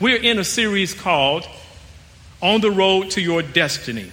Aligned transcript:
We're 0.00 0.16
in 0.16 0.38
a 0.38 0.44
series 0.44 0.94
called 0.94 1.46
On 2.40 2.62
the 2.62 2.70
Road 2.70 3.10
to 3.10 3.20
Your 3.20 3.42
Destiny. 3.42 4.10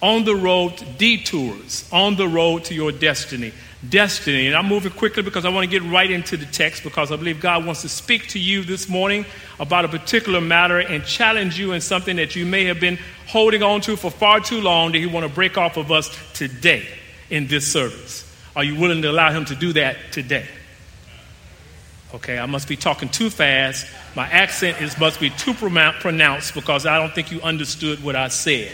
On 0.00 0.24
the 0.24 0.34
road, 0.34 0.82
detours, 0.96 1.86
on 1.92 2.16
the 2.16 2.26
road 2.26 2.64
to 2.66 2.74
your 2.74 2.90
destiny. 2.90 3.52
Destiny. 3.86 4.46
And 4.46 4.56
I'm 4.56 4.66
moving 4.66 4.92
quickly 4.92 5.22
because 5.22 5.44
I 5.44 5.50
want 5.50 5.68
to 5.68 5.70
get 5.70 5.86
right 5.90 6.10
into 6.10 6.38
the 6.38 6.46
text 6.46 6.84
because 6.84 7.12
I 7.12 7.16
believe 7.16 7.38
God 7.38 7.66
wants 7.66 7.82
to 7.82 7.88
speak 7.90 8.28
to 8.28 8.38
you 8.38 8.62
this 8.64 8.88
morning 8.88 9.26
about 9.60 9.84
a 9.84 9.88
particular 9.88 10.40
matter 10.40 10.78
and 10.78 11.04
challenge 11.04 11.58
you 11.58 11.72
in 11.72 11.82
something 11.82 12.16
that 12.16 12.34
you 12.34 12.46
may 12.46 12.64
have 12.64 12.80
been 12.80 12.98
holding 13.26 13.62
on 13.62 13.82
to 13.82 13.96
for 13.96 14.10
far 14.10 14.40
too 14.40 14.62
long 14.62 14.92
that 14.92 14.98
He 14.98 15.06
want 15.06 15.26
to 15.26 15.32
break 15.32 15.58
off 15.58 15.76
of 15.76 15.92
us 15.92 16.16
today 16.32 16.88
in 17.28 17.46
this 17.46 17.70
service. 17.70 18.24
Are 18.56 18.64
you 18.64 18.76
willing 18.80 19.02
to 19.02 19.10
allow 19.10 19.32
Him 19.32 19.44
to 19.46 19.54
do 19.54 19.74
that 19.74 19.96
today? 20.12 20.46
Okay, 22.14 22.38
I 22.38 22.46
must 22.46 22.68
be 22.68 22.76
talking 22.76 23.10
too 23.10 23.28
fast. 23.28 23.86
My 24.16 24.26
accent 24.28 24.80
is 24.80 24.98
must 24.98 25.20
be 25.20 25.28
too 25.28 25.52
pronounced 25.52 26.54
because 26.54 26.86
I 26.86 26.98
don't 26.98 27.14
think 27.14 27.30
you 27.30 27.42
understood 27.42 28.02
what 28.02 28.16
I 28.16 28.28
said. 28.28 28.72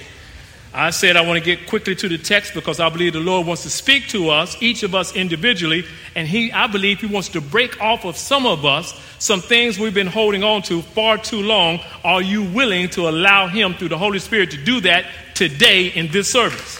I 0.72 0.90
said 0.90 1.16
I 1.16 1.20
want 1.22 1.38
to 1.38 1.44
get 1.44 1.68
quickly 1.68 1.96
to 1.96 2.08
the 2.08 2.18
text 2.18 2.54
because 2.54 2.78
I 2.78 2.88
believe 2.88 3.12
the 3.12 3.20
Lord 3.20 3.46
wants 3.46 3.62
to 3.64 3.70
speak 3.70 4.08
to 4.08 4.30
us, 4.30 4.60
each 4.60 4.82
of 4.82 4.94
us 4.94 5.14
individually, 5.14 5.84
and 6.14 6.28
He, 6.28 6.52
I 6.52 6.68
believe 6.68 7.00
He 7.00 7.06
wants 7.06 7.28
to 7.30 7.40
break 7.40 7.80
off 7.80 8.04
of 8.04 8.16
some 8.16 8.46
of 8.46 8.64
us 8.64 9.00
some 9.18 9.40
things 9.40 9.78
we've 9.78 9.94
been 9.94 10.06
holding 10.06 10.44
on 10.44 10.62
to 10.62 10.82
far 10.82 11.18
too 11.18 11.42
long. 11.42 11.80
Are 12.04 12.22
you 12.22 12.42
willing 12.42 12.88
to 12.90 13.08
allow 13.08 13.48
Him 13.48 13.74
through 13.74 13.88
the 13.88 13.98
Holy 13.98 14.18
Spirit 14.20 14.50
to 14.52 14.56
do 14.62 14.80
that 14.82 15.06
today 15.34 15.86
in 15.86 16.08
this 16.08 16.30
service? 16.30 16.78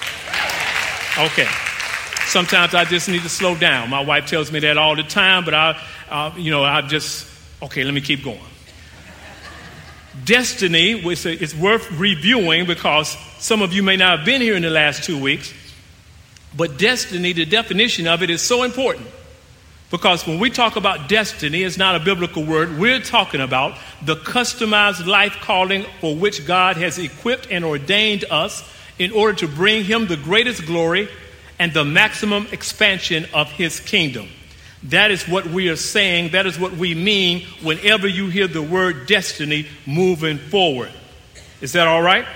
Okay. 1.19 1.49
Sometimes 2.27 2.75
I 2.75 2.85
just 2.85 3.09
need 3.09 3.23
to 3.23 3.29
slow 3.29 3.55
down. 3.57 3.91
My 3.91 4.03
wife 4.03 4.27
tells 4.27 4.51
me 4.51 4.59
that 4.61 4.77
all 4.77 4.97
the 4.97 5.05
time, 5.05 5.45
but 5.45 5.55
I, 5.55 5.81
uh, 6.15 6.33
you 6.37 6.53
know, 6.53 6.63
I 6.63 6.81
just, 6.83 7.27
okay, 7.61 7.83
let 7.83 7.93
me 7.93 8.01
keep 8.01 8.23
going. 8.23 8.39
Destiny 10.25 10.93
is 10.93 11.57
worth 11.57 11.91
reviewing 11.91 12.67
because 12.67 13.17
some 13.39 13.63
of 13.63 13.73
you 13.73 13.83
may 13.83 13.97
not 13.97 14.19
have 14.19 14.25
been 14.25 14.41
here 14.41 14.55
in 14.55 14.63
the 14.63 14.71
last 14.71 15.03
two 15.03 15.21
weeks. 15.21 15.53
But 16.57 16.79
destiny, 16.79 17.33
the 17.33 17.45
definition 17.45 18.07
of 18.07 18.23
it 18.23 18.31
is 18.31 18.41
so 18.41 18.63
important. 18.63 19.09
Because 19.91 20.25
when 20.25 20.39
we 20.39 20.51
talk 20.51 20.77
about 20.77 21.09
destiny, 21.09 21.65
it's 21.65 21.79
not 21.79 21.97
a 21.97 22.05
biblical 22.05 22.45
word. 22.45 22.79
We're 22.79 23.01
talking 23.01 23.41
about 23.41 23.77
the 24.01 24.15
customized 24.15 25.05
life 25.07 25.39
calling 25.41 25.85
for 26.01 26.15
which 26.15 26.47
God 26.47 26.77
has 26.77 26.97
equipped 26.97 27.49
and 27.51 27.65
ordained 27.65 28.25
us 28.31 28.63
in 29.01 29.11
order 29.11 29.37
to 29.39 29.49
bring 29.49 29.83
Him 29.83 30.07
the 30.07 30.17
greatest 30.17 30.65
glory 30.65 31.09
and 31.59 31.73
the 31.73 31.85
maximum 31.85 32.47
expansion 32.53 33.27
of 33.35 33.51
his 33.51 33.81
kingdom. 33.81 34.29
That 34.85 35.11
is 35.11 35.27
what 35.27 35.47
we 35.47 35.69
are 35.71 35.77
saying. 35.77 36.33
That 36.33 36.47
is 36.47 36.59
what 36.59 36.73
we 36.73 36.95
mean 36.95 37.47
whenever 37.63 38.07
you 38.07 38.29
hear 38.29 38.47
the 38.47 38.63
word 38.63 39.07
destiny 39.07 39.67
moving 39.87 40.39
forward. 40.39 40.91
Is 41.61 41.73
that 41.73 41.87
all 41.87 42.03
right? 42.03 42.27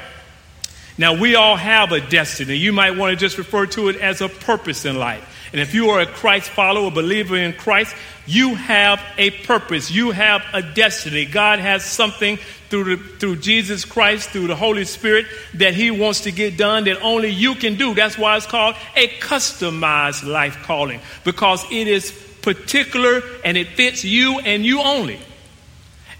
Now, 0.97 1.15
we 1.15 1.37
all 1.37 1.57
have 1.57 1.93
a 1.93 2.01
destiny. 2.01 2.57
You 2.57 2.73
might 2.73 2.97
want 2.97 3.13
to 3.13 3.17
just 3.17 3.39
refer 3.39 3.67
to 3.67 3.89
it 3.89 3.97
as 3.97 4.21
a 4.21 4.29
purpose 4.29 4.85
in 4.85 4.99
life. 4.99 5.37
And 5.53 5.61
if 5.61 5.73
you 5.73 5.91
are 5.91 6.01
a 6.01 6.07
Christ 6.07 6.51
follower, 6.51 6.89
a 6.89 6.91
believer 6.91 7.37
in 7.37 7.53
Christ, 7.53 7.95
you 8.27 8.55
have 8.55 9.01
a 9.17 9.31
purpose. 9.31 9.91
You 9.91 10.11
have 10.11 10.43
a 10.53 10.61
destiny. 10.61 11.25
God 11.25 11.61
has 11.61 11.85
something 11.85 12.39
through, 12.69 12.97
the, 12.97 13.03
through 13.03 13.37
Jesus 13.37 13.85
Christ, 13.85 14.31
through 14.31 14.49
the 14.49 14.57
Holy 14.57 14.85
Spirit, 14.85 15.27
that 15.55 15.75
He 15.75 15.91
wants 15.91 16.23
to 16.23 16.33
get 16.33 16.59
done 16.59 16.85
that 16.85 17.01
only 17.01 17.29
you 17.29 17.55
can 17.55 17.77
do. 17.77 17.95
That's 17.95 18.19
why 18.19 18.37
it's 18.37 18.47
called 18.47 18.75
a 18.97 19.09
customized 19.21 20.27
life 20.27 20.65
calling, 20.65 21.01
because 21.25 21.65
it 21.71 21.87
is 21.87 22.11
particular 22.55 23.23
and 23.45 23.59
it 23.59 23.69
fits 23.69 24.05
you 24.05 24.41
and 24.41 24.65
you 24.65 24.81
only. 24.81 25.21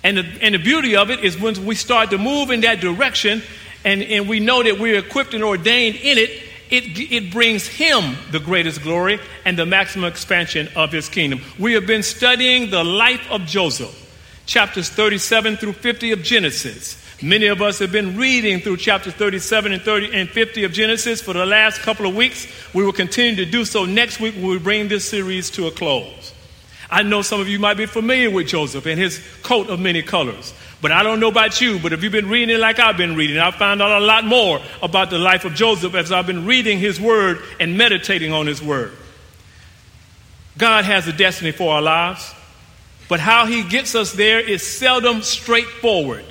And 0.05 0.19
the, 0.19 0.27
and 0.43 0.55
the 0.55 0.59
beauty 0.59 0.95
of 0.95 1.11
it 1.11 1.21
is 1.25 1.39
when 1.39 1.65
we 1.65 1.75
start 1.75 2.11
to 2.11 2.19
move 2.19 2.51
in 2.51 2.61
that 2.61 2.81
direction 2.81 3.43
and, 3.85 4.03
and 4.03 4.29
we 4.29 4.41
know 4.41 4.63
that 4.63 4.79
we're 4.79 4.99
equipped 4.99 5.33
and 5.33 5.43
ordained 5.43 5.97
in 5.97 6.19
it, 6.19 6.31
it, 6.71 6.85
it 7.11 7.33
brings 7.33 7.67
him 7.67 8.17
the 8.31 8.41
greatest 8.41 8.83
glory 8.83 9.21
and 9.47 9.59
the 9.59 9.65
maximum 9.65 10.05
expansion 10.11 10.69
of 10.77 10.93
his 10.93 11.09
kingdom. 11.09 11.41
We 11.59 11.73
have 11.73 11.87
been 11.87 12.03
studying 12.03 12.71
the 12.71 12.85
life 12.85 13.27
of 13.31 13.47
Joseph, 13.47 13.95
chapters 14.45 14.91
37 14.91 15.57
through 15.57 15.73
50 15.73 16.13
of 16.13 16.23
Genesis. 16.23 16.98
Many 17.21 17.47
of 17.47 17.61
us 17.61 17.81
have 17.81 17.91
been 17.91 18.17
reading 18.17 18.61
through 18.61 18.77
chapters 18.77 19.13
37 19.15 19.73
and 19.73 19.83
30 19.83 20.15
and 20.15 20.29
50 20.29 20.63
of 20.63 20.73
Genesis 20.73 21.21
for 21.21 21.35
the 21.35 21.45
last 21.45 21.81
couple 21.81 22.07
of 22.07 22.15
weeks. 22.15 22.47
We 22.73 22.85
will 22.85 22.93
continue 22.93 23.45
to 23.45 23.51
do 23.51 23.65
so 23.65 23.85
next 23.85 24.21
week 24.21 24.35
when 24.35 24.47
we 24.47 24.59
bring 24.59 24.87
this 24.87 25.09
series 25.09 25.51
to 25.51 25.67
a 25.67 25.73
close. 25.73 26.33
I 26.89 27.03
know 27.03 27.23
some 27.23 27.41
of 27.41 27.49
you 27.49 27.59
might 27.59 27.77
be 27.77 27.87
familiar 27.87 28.31
with 28.31 28.47
Joseph 28.47 28.87
and 28.87 28.99
his 29.01 29.21
coat 29.43 29.69
of 29.69 29.81
many 29.81 30.01
colors. 30.01 30.55
But 30.81 30.93
I 30.93 31.03
don't 31.03 31.19
know 31.19 31.29
about 31.29 31.61
you, 31.61 31.81
but 31.81 31.93
if 31.93 32.05
you've 32.05 32.13
been 32.13 32.29
reading 32.29 32.55
it 32.55 32.61
like 32.61 32.79
I've 32.79 32.97
been 32.97 33.17
reading, 33.17 33.39
I've 33.39 33.57
found 33.57 33.83
out 33.83 34.01
a 34.01 34.05
lot 34.05 34.25
more 34.25 34.61
about 34.81 35.11
the 35.11 35.19
life 35.19 35.45
of 35.45 35.55
Joseph 35.55 35.95
as 35.95 36.13
I've 36.13 36.27
been 36.27 36.47
reading 36.47 36.79
his 36.79 37.01
word 37.01 37.43
and 37.59 37.77
meditating 37.77 38.33
on 38.33 38.47
his 38.47 38.63
word. 38.63 38.93
God 40.57 40.85
has 40.85 41.09
a 41.09 41.13
destiny 41.13 41.51
for 41.51 41.75
our 41.75 41.83
lives, 41.83 42.33
but 43.09 43.19
how 43.19 43.47
he 43.47 43.65
gets 43.65 43.97
us 43.97 44.13
there 44.13 44.39
is 44.39 44.65
seldom 44.65 45.23
straightforward. 45.23 46.25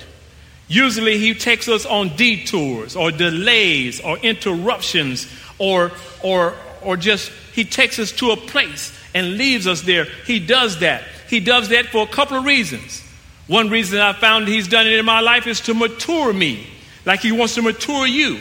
Usually 0.68 1.18
he 1.18 1.34
takes 1.34 1.66
us 1.66 1.86
on 1.86 2.14
detours 2.16 2.94
or 2.94 3.10
delays 3.10 4.00
or 4.00 4.18
interruptions 4.18 5.26
or, 5.58 5.92
or, 6.22 6.54
or 6.82 6.96
just 6.96 7.32
he 7.54 7.64
takes 7.64 7.98
us 7.98 8.12
to 8.12 8.30
a 8.30 8.36
place 8.36 8.92
and 9.14 9.38
leaves 9.38 9.66
us 9.66 9.82
there. 9.82 10.04
He 10.26 10.38
does 10.38 10.80
that. 10.80 11.02
He 11.28 11.40
does 11.40 11.70
that 11.70 11.86
for 11.86 12.02
a 12.02 12.06
couple 12.06 12.36
of 12.36 12.44
reasons. 12.44 13.02
One 13.46 13.70
reason 13.70 13.98
I 13.98 14.12
found 14.12 14.46
he's 14.46 14.68
done 14.68 14.86
it 14.86 14.92
in 14.92 15.06
my 15.06 15.20
life 15.20 15.46
is 15.46 15.60
to 15.62 15.74
mature 15.74 16.32
me, 16.32 16.66
like 17.06 17.20
he 17.20 17.32
wants 17.32 17.54
to 17.54 17.62
mature 17.62 18.06
you. 18.06 18.40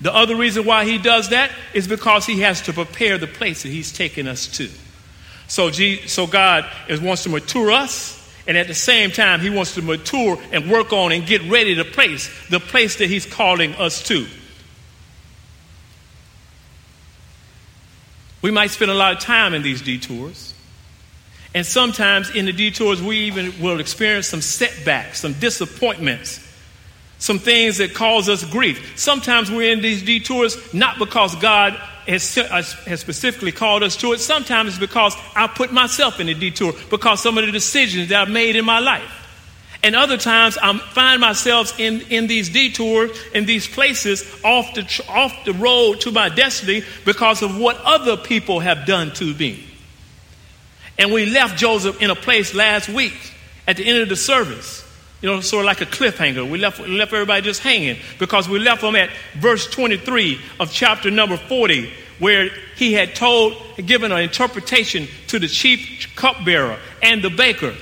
The 0.00 0.14
other 0.14 0.36
reason 0.36 0.64
why 0.64 0.84
he 0.84 0.98
does 0.98 1.30
that 1.30 1.50
is 1.72 1.88
because 1.88 2.24
he 2.24 2.40
has 2.40 2.62
to 2.62 2.72
prepare 2.72 3.18
the 3.18 3.26
place 3.26 3.64
that 3.64 3.70
he's 3.70 3.92
taking 3.92 4.28
us 4.28 4.46
to. 4.58 4.68
So, 5.48 5.70
G, 5.70 6.06
so 6.06 6.26
God 6.26 6.68
is, 6.88 7.00
wants 7.00 7.24
to 7.24 7.28
mature 7.28 7.72
us, 7.72 8.23
and 8.46 8.56
at 8.56 8.66
the 8.66 8.74
same 8.74 9.10
time, 9.10 9.40
he 9.40 9.50
wants 9.50 9.74
to 9.74 9.82
mature 9.82 10.38
and 10.52 10.70
work 10.70 10.92
on 10.92 11.12
and 11.12 11.26
get 11.26 11.42
ready 11.50 11.76
to 11.76 11.84
place 11.84 12.30
the 12.50 12.60
place 12.60 12.96
that 12.96 13.08
he's 13.08 13.24
calling 13.26 13.74
us 13.74 14.02
to. 14.08 14.26
We 18.42 18.50
might 18.50 18.70
spend 18.70 18.90
a 18.90 18.94
lot 18.94 19.14
of 19.14 19.20
time 19.20 19.54
in 19.54 19.62
these 19.62 19.80
detours. 19.80 20.52
And 21.54 21.64
sometimes 21.64 22.30
in 22.30 22.44
the 22.44 22.52
detours, 22.52 23.00
we 23.00 23.20
even 23.20 23.62
will 23.62 23.80
experience 23.80 24.26
some 24.26 24.42
setbacks, 24.42 25.20
some 25.20 25.32
disappointments, 25.34 26.40
some 27.18 27.38
things 27.38 27.78
that 27.78 27.94
cause 27.94 28.28
us 28.28 28.44
grief. 28.44 28.98
Sometimes 28.98 29.50
we're 29.50 29.72
in 29.72 29.80
these 29.80 30.02
detours 30.02 30.74
not 30.74 30.98
because 30.98 31.34
God 31.36 31.80
has, 32.06 32.34
has 32.34 33.00
specifically 33.00 33.52
called 33.52 33.82
us 33.82 33.96
to 33.96 34.12
it. 34.12 34.20
Sometimes 34.20 34.70
it's 34.70 34.78
because 34.78 35.14
I 35.34 35.46
put 35.46 35.72
myself 35.72 36.20
in 36.20 36.28
a 36.28 36.34
detour 36.34 36.72
because 36.90 37.22
some 37.22 37.38
of 37.38 37.46
the 37.46 37.52
decisions 37.52 38.08
that 38.08 38.22
I've 38.22 38.30
made 38.32 38.56
in 38.56 38.64
my 38.64 38.78
life. 38.78 39.20
And 39.82 39.94
other 39.94 40.16
times 40.16 40.56
I 40.56 40.76
find 40.78 41.20
myself 41.20 41.78
in, 41.78 42.00
in 42.08 42.26
these 42.26 42.48
detours, 42.48 43.10
in 43.34 43.44
these 43.44 43.66
places 43.66 44.24
off 44.42 44.72
the, 44.74 45.04
off 45.10 45.44
the 45.44 45.52
road 45.52 46.00
to 46.00 46.10
my 46.10 46.30
destiny 46.30 46.82
because 47.04 47.42
of 47.42 47.58
what 47.58 47.76
other 47.82 48.16
people 48.16 48.60
have 48.60 48.86
done 48.86 49.12
to 49.14 49.34
me. 49.34 49.62
And 50.98 51.12
we 51.12 51.26
left 51.26 51.58
Joseph 51.58 52.00
in 52.00 52.10
a 52.10 52.14
place 52.14 52.54
last 52.54 52.88
week 52.88 53.34
at 53.66 53.76
the 53.76 53.84
end 53.84 53.98
of 53.98 54.08
the 54.08 54.16
service. 54.16 54.83
You 55.24 55.30
know, 55.30 55.40
sort 55.40 55.64
of 55.64 55.66
like 55.68 55.80
a 55.80 55.86
cliffhanger. 55.86 56.46
We 56.50 56.58
left, 56.58 56.80
left 56.80 57.14
everybody 57.14 57.40
just 57.40 57.62
hanging 57.62 57.96
because 58.18 58.46
we 58.46 58.58
left 58.58 58.82
them 58.82 58.94
at 58.94 59.08
verse 59.38 59.66
23 59.66 60.38
of 60.60 60.70
chapter 60.70 61.10
number 61.10 61.38
40, 61.38 61.90
where 62.18 62.50
he 62.76 62.92
had 62.92 63.14
told, 63.14 63.56
given 63.86 64.12
an 64.12 64.18
interpretation 64.18 65.08
to 65.28 65.38
the 65.38 65.48
chief 65.48 66.14
cupbearer 66.14 66.78
and 67.02 67.22
the 67.22 67.30
baker. 67.30 67.74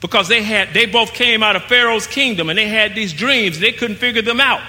Because 0.00 0.28
they 0.28 0.42
had, 0.42 0.72
they 0.72 0.86
both 0.86 1.12
came 1.12 1.42
out 1.42 1.54
of 1.54 1.64
Pharaoh's 1.64 2.06
kingdom 2.06 2.48
and 2.48 2.58
they 2.58 2.68
had 2.68 2.94
these 2.94 3.12
dreams. 3.12 3.60
They 3.60 3.72
couldn't 3.72 3.96
figure 3.96 4.22
them 4.22 4.40
out 4.40 4.62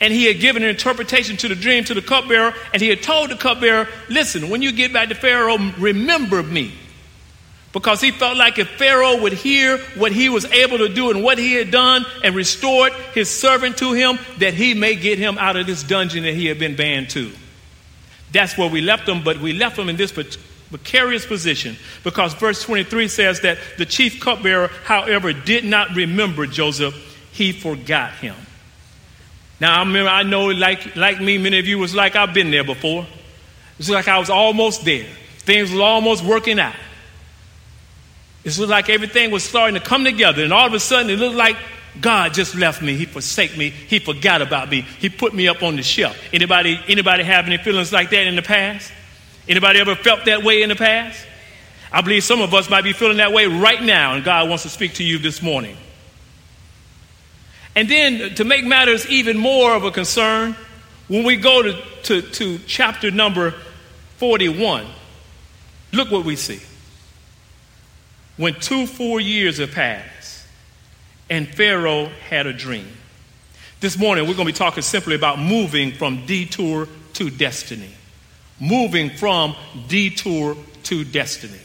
and 0.00 0.12
he 0.12 0.24
had 0.24 0.40
given 0.40 0.64
an 0.64 0.70
interpretation 0.70 1.36
to 1.36 1.46
the 1.46 1.54
dream 1.54 1.84
to 1.84 1.92
the 1.92 2.00
cupbearer, 2.00 2.54
and 2.72 2.80
he 2.80 2.88
had 2.88 3.02
told 3.02 3.30
the 3.30 3.36
cupbearer, 3.36 3.86
Listen, 4.08 4.48
when 4.48 4.62
you 4.62 4.72
get 4.72 4.94
back 4.94 5.10
to 5.10 5.14
Pharaoh, 5.14 5.58
remember 5.78 6.42
me. 6.42 6.72
Because 7.72 8.00
he 8.00 8.10
felt 8.10 8.36
like 8.36 8.58
if 8.58 8.68
Pharaoh 8.70 9.22
would 9.22 9.32
hear 9.32 9.78
what 9.96 10.10
he 10.10 10.28
was 10.28 10.44
able 10.46 10.78
to 10.78 10.88
do 10.88 11.10
and 11.10 11.22
what 11.22 11.38
he 11.38 11.52
had 11.52 11.70
done 11.70 12.04
and 12.24 12.34
restored 12.34 12.92
his 13.14 13.30
servant 13.30 13.78
to 13.78 13.92
him, 13.92 14.18
that 14.38 14.54
he 14.54 14.74
may 14.74 14.96
get 14.96 15.18
him 15.18 15.38
out 15.38 15.56
of 15.56 15.66
this 15.66 15.84
dungeon 15.84 16.24
that 16.24 16.34
he 16.34 16.46
had 16.46 16.58
been 16.58 16.74
banned 16.74 17.10
to. 17.10 17.30
That's 18.32 18.58
where 18.58 18.68
we 18.68 18.80
left 18.80 19.08
him, 19.08 19.22
but 19.22 19.38
we 19.38 19.52
left 19.52 19.78
him 19.78 19.88
in 19.88 19.96
this 19.96 20.12
precarious 20.70 21.26
position 21.26 21.76
because 22.02 22.34
verse 22.34 22.62
23 22.62 23.06
says 23.06 23.40
that 23.42 23.58
the 23.78 23.86
chief 23.86 24.20
cupbearer, 24.20 24.68
however, 24.84 25.32
did 25.32 25.64
not 25.64 25.94
remember 25.94 26.46
Joseph, 26.46 26.94
he 27.32 27.52
forgot 27.52 28.14
him. 28.14 28.34
Now, 29.60 29.76
I 29.76 29.80
remember, 29.80 30.10
I 30.10 30.22
know, 30.22 30.46
like, 30.46 30.96
like 30.96 31.20
me, 31.20 31.38
many 31.38 31.58
of 31.58 31.66
you 31.66 31.78
was 31.78 31.94
like, 31.94 32.16
I've 32.16 32.34
been 32.34 32.50
there 32.50 32.64
before. 32.64 33.06
It's 33.78 33.90
like 33.90 34.08
I 34.08 34.18
was 34.18 34.30
almost 34.30 34.84
there. 34.84 35.06
Things 35.38 35.72
were 35.72 35.82
almost 35.82 36.24
working 36.24 36.58
out. 36.58 36.74
It 38.44 38.56
looked 38.58 38.70
like 38.70 38.88
everything 38.88 39.30
was 39.30 39.44
starting 39.44 39.74
to 39.74 39.86
come 39.86 40.04
together, 40.04 40.42
and 40.42 40.52
all 40.52 40.66
of 40.66 40.72
a 40.72 40.80
sudden 40.80 41.10
it 41.10 41.18
looked 41.18 41.36
like 41.36 41.56
God 42.00 42.32
just 42.34 42.54
left 42.54 42.80
me. 42.82 42.96
He 42.96 43.04
forsake 43.04 43.56
me. 43.56 43.70
He 43.70 43.98
forgot 43.98 44.42
about 44.42 44.70
me. 44.70 44.82
He 44.82 45.08
put 45.08 45.34
me 45.34 45.48
up 45.48 45.62
on 45.62 45.76
the 45.76 45.82
shelf. 45.82 46.16
Anybody, 46.32 46.80
anybody 46.88 47.24
have 47.24 47.46
any 47.46 47.58
feelings 47.58 47.92
like 47.92 48.10
that 48.10 48.26
in 48.26 48.36
the 48.36 48.42
past? 48.42 48.92
Anybody 49.48 49.80
ever 49.80 49.94
felt 49.94 50.24
that 50.26 50.42
way 50.42 50.62
in 50.62 50.68
the 50.68 50.76
past? 50.76 51.26
I 51.92 52.02
believe 52.02 52.22
some 52.22 52.40
of 52.40 52.54
us 52.54 52.70
might 52.70 52.84
be 52.84 52.92
feeling 52.92 53.16
that 53.16 53.32
way 53.32 53.46
right 53.46 53.82
now, 53.82 54.14
and 54.14 54.24
God 54.24 54.48
wants 54.48 54.62
to 54.62 54.68
speak 54.68 54.94
to 54.94 55.04
you 55.04 55.18
this 55.18 55.42
morning. 55.42 55.76
And 57.74 57.88
then 57.88 58.34
to 58.36 58.44
make 58.44 58.64
matters 58.64 59.06
even 59.08 59.36
more 59.36 59.74
of 59.74 59.84
a 59.84 59.90
concern, 59.90 60.56
when 61.08 61.24
we 61.24 61.36
go 61.36 61.62
to, 61.62 61.82
to, 62.04 62.22
to 62.22 62.58
chapter 62.66 63.10
number 63.10 63.54
41, 64.18 64.86
look 65.92 66.10
what 66.10 66.24
we 66.24 66.36
see. 66.36 66.60
When 68.40 68.54
two 68.54 68.86
full 68.86 69.20
years 69.20 69.58
have 69.58 69.72
passed, 69.72 70.46
and 71.28 71.46
Pharaoh 71.46 72.06
had 72.06 72.46
a 72.46 72.54
dream. 72.54 72.88
This 73.80 73.98
morning, 73.98 74.26
we're 74.26 74.32
going 74.32 74.46
to 74.46 74.52
be 74.54 74.56
talking 74.56 74.82
simply 74.82 75.14
about 75.14 75.38
moving 75.38 75.92
from 75.92 76.24
detour 76.24 76.88
to 77.12 77.28
destiny. 77.28 77.90
Moving 78.58 79.10
from 79.10 79.54
detour 79.88 80.56
to 80.84 81.04
destiny. 81.04 81.60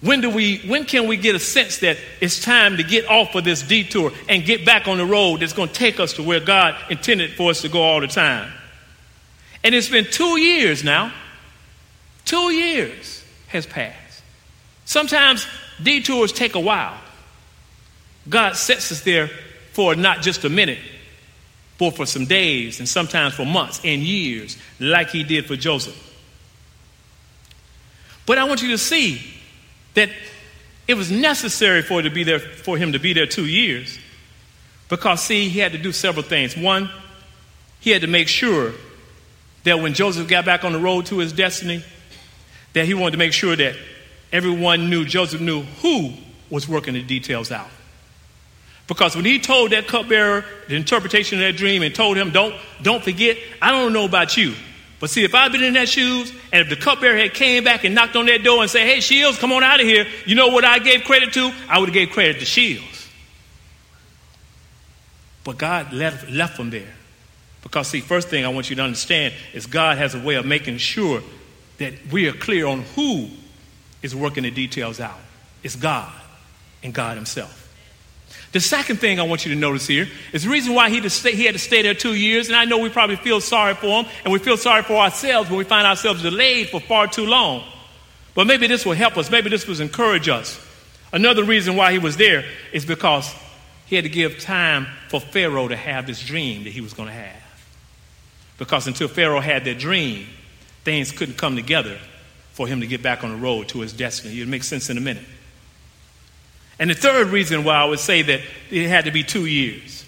When, 0.00 0.20
do 0.20 0.30
we, 0.30 0.58
when 0.66 0.84
can 0.84 1.06
we 1.06 1.16
get 1.16 1.36
a 1.36 1.38
sense 1.38 1.78
that 1.78 1.96
it's 2.20 2.42
time 2.42 2.78
to 2.78 2.82
get 2.82 3.08
off 3.08 3.32
of 3.36 3.44
this 3.44 3.62
detour 3.62 4.10
and 4.28 4.44
get 4.44 4.66
back 4.66 4.88
on 4.88 4.98
the 4.98 5.06
road 5.06 5.42
that's 5.42 5.52
going 5.52 5.68
to 5.68 5.74
take 5.74 6.00
us 6.00 6.14
to 6.14 6.24
where 6.24 6.40
God 6.40 6.74
intended 6.90 7.34
for 7.34 7.50
us 7.50 7.62
to 7.62 7.68
go 7.68 7.82
all 7.82 8.00
the 8.00 8.08
time? 8.08 8.52
And 9.62 9.76
it's 9.76 9.88
been 9.88 10.06
two 10.06 10.40
years 10.40 10.82
now. 10.82 11.12
Two 12.24 12.50
years 12.50 13.22
has 13.46 13.64
passed. 13.64 14.05
Sometimes 14.86 15.46
detours 15.82 16.32
take 16.32 16.54
a 16.54 16.60
while. 16.60 16.96
God 18.28 18.56
sets 18.56 18.90
us 18.90 19.02
there 19.02 19.28
for 19.72 19.94
not 19.94 20.22
just 20.22 20.44
a 20.44 20.48
minute, 20.48 20.78
but 21.78 21.94
for 21.94 22.06
some 22.06 22.24
days 22.24 22.78
and 22.78 22.88
sometimes 22.88 23.34
for 23.34 23.44
months 23.44 23.80
and 23.84 24.00
years, 24.00 24.56
like 24.80 25.10
He 25.10 25.22
did 25.22 25.44
for 25.44 25.56
Joseph. 25.56 26.02
But 28.24 28.38
I 28.38 28.44
want 28.44 28.62
you 28.62 28.70
to 28.70 28.78
see 28.78 29.20
that 29.94 30.08
it 30.88 30.94
was 30.94 31.10
necessary 31.10 31.82
for, 31.82 32.00
to 32.00 32.10
be 32.10 32.24
there, 32.24 32.38
for 32.38 32.78
him 32.78 32.92
to 32.92 32.98
be 32.98 33.12
there 33.12 33.26
two 33.26 33.46
years. 33.46 33.98
Because, 34.88 35.22
see, 35.22 35.48
he 35.48 35.58
had 35.58 35.72
to 35.72 35.78
do 35.78 35.92
several 35.92 36.24
things. 36.24 36.56
One, 36.56 36.90
he 37.80 37.90
had 37.90 38.02
to 38.02 38.06
make 38.06 38.28
sure 38.28 38.72
that 39.64 39.80
when 39.80 39.94
Joseph 39.94 40.28
got 40.28 40.44
back 40.44 40.64
on 40.64 40.72
the 40.72 40.78
road 40.78 41.06
to 41.06 41.18
his 41.18 41.32
destiny, 41.32 41.84
that 42.72 42.84
he 42.84 42.94
wanted 42.94 43.12
to 43.12 43.18
make 43.18 43.32
sure 43.32 43.56
that 43.56 43.74
everyone 44.32 44.90
knew, 44.90 45.04
Joseph 45.04 45.40
knew 45.40 45.62
who 45.82 46.12
was 46.50 46.68
working 46.68 46.94
the 46.94 47.02
details 47.02 47.50
out. 47.50 47.68
Because 48.86 49.16
when 49.16 49.24
he 49.24 49.40
told 49.40 49.72
that 49.72 49.88
cupbearer 49.88 50.44
the 50.68 50.76
interpretation 50.76 51.38
of 51.38 51.44
that 51.44 51.56
dream 51.56 51.82
and 51.82 51.94
told 51.94 52.16
him, 52.16 52.30
don't, 52.30 52.54
don't 52.82 53.02
forget, 53.02 53.36
I 53.60 53.72
don't 53.72 53.92
know 53.92 54.04
about 54.04 54.36
you, 54.36 54.54
but 54.98 55.10
see, 55.10 55.24
if 55.24 55.34
I'd 55.34 55.52
been 55.52 55.62
in 55.62 55.74
that 55.74 55.88
shoes, 55.88 56.32
and 56.52 56.62
if 56.62 56.68
the 56.70 56.76
cupbearer 56.76 57.16
had 57.16 57.34
came 57.34 57.64
back 57.64 57.84
and 57.84 57.94
knocked 57.94 58.16
on 58.16 58.26
that 58.26 58.42
door 58.42 58.62
and 58.62 58.70
said, 58.70 58.86
"Hey, 58.86 59.00
Shields, 59.00 59.38
come 59.38 59.52
on 59.52 59.62
out 59.62 59.80
of 59.80 59.86
here," 59.86 60.06
you 60.24 60.34
know 60.34 60.48
what 60.48 60.64
I 60.64 60.78
gave 60.78 61.04
credit 61.04 61.34
to? 61.34 61.52
I 61.68 61.78
would 61.78 61.90
have 61.90 61.94
gave 61.94 62.10
credit 62.10 62.38
to 62.38 62.46
Shields. 62.46 63.08
But 65.44 65.58
God 65.58 65.92
left, 65.92 66.30
left 66.30 66.56
them 66.56 66.70
there, 66.70 66.94
because 67.62 67.88
see, 67.88 68.00
first 68.00 68.28
thing 68.28 68.44
I 68.44 68.48
want 68.48 68.70
you 68.70 68.76
to 68.76 68.82
understand 68.82 69.34
is 69.52 69.66
God 69.66 69.98
has 69.98 70.14
a 70.14 70.20
way 70.20 70.36
of 70.36 70.46
making 70.46 70.78
sure 70.78 71.22
that 71.78 71.92
we 72.10 72.26
are 72.26 72.32
clear 72.32 72.66
on 72.66 72.82
who 72.94 73.28
is 74.02 74.14
working 74.14 74.42
the 74.44 74.50
details 74.50 75.00
out. 75.00 75.18
It's 75.62 75.76
God 75.76 76.12
and 76.82 76.92
God 76.94 77.16
Himself. 77.16 77.66
The 78.52 78.60
second 78.60 79.00
thing 79.00 79.20
I 79.20 79.24
want 79.24 79.44
you 79.44 79.52
to 79.52 79.60
notice 79.60 79.86
here 79.86 80.08
is 80.32 80.44
the 80.44 80.50
reason 80.50 80.74
why 80.74 80.88
he, 80.88 81.06
stay, 81.08 81.32
he 81.34 81.44
had 81.44 81.54
to 81.54 81.58
stay 81.58 81.82
there 81.82 81.94
two 81.94 82.14
years, 82.14 82.48
and 82.48 82.56
I 82.56 82.64
know 82.64 82.78
we 82.78 82.88
probably 82.88 83.16
feel 83.16 83.40
sorry 83.40 83.74
for 83.74 84.02
him, 84.02 84.10
and 84.24 84.32
we 84.32 84.38
feel 84.38 84.56
sorry 84.56 84.82
for 84.82 84.94
ourselves 84.94 85.50
when 85.50 85.58
we 85.58 85.64
find 85.64 85.86
ourselves 85.86 86.22
delayed 86.22 86.70
for 86.70 86.80
far 86.80 87.06
too 87.06 87.26
long. 87.26 87.64
But 88.34 88.46
maybe 88.46 88.66
this 88.66 88.86
will 88.86 88.94
help 88.94 89.16
us. 89.16 89.30
Maybe 89.30 89.50
this 89.50 89.66
will 89.66 89.80
encourage 89.80 90.28
us. 90.28 90.60
Another 91.12 91.44
reason 91.44 91.76
why 91.76 91.92
he 91.92 91.98
was 91.98 92.16
there 92.16 92.44
is 92.72 92.84
because 92.84 93.34
he 93.86 93.96
had 93.96 94.04
to 94.04 94.10
give 94.10 94.38
time 94.38 94.86
for 95.08 95.20
Pharaoh 95.20 95.68
to 95.68 95.76
have 95.76 96.06
this 96.06 96.22
dream 96.22 96.64
that 96.64 96.70
he 96.70 96.80
was 96.80 96.92
going 96.92 97.08
to 97.08 97.14
have. 97.14 97.42
Because 98.58 98.86
until 98.86 99.08
Pharaoh 99.08 99.40
had 99.40 99.64
that 99.64 99.78
dream, 99.78 100.26
things 100.84 101.12
couldn't 101.12 101.36
come 101.36 101.56
together 101.56 101.98
for 102.56 102.66
him 102.66 102.80
to 102.80 102.86
get 102.86 103.02
back 103.02 103.22
on 103.22 103.30
the 103.30 103.36
road 103.36 103.68
to 103.68 103.80
his 103.80 103.92
destiny. 103.92 104.40
It 104.40 104.48
makes 104.48 104.66
sense 104.66 104.88
in 104.88 104.96
a 104.96 105.00
minute. 105.00 105.26
And 106.78 106.88
the 106.88 106.94
third 106.94 107.26
reason 107.26 107.64
why 107.64 107.74
I 107.74 107.84
would 107.84 108.00
say 108.00 108.22
that 108.22 108.40
it 108.70 108.88
had 108.88 109.04
to 109.04 109.10
be 109.10 109.22
two 109.22 109.44
years 109.44 110.06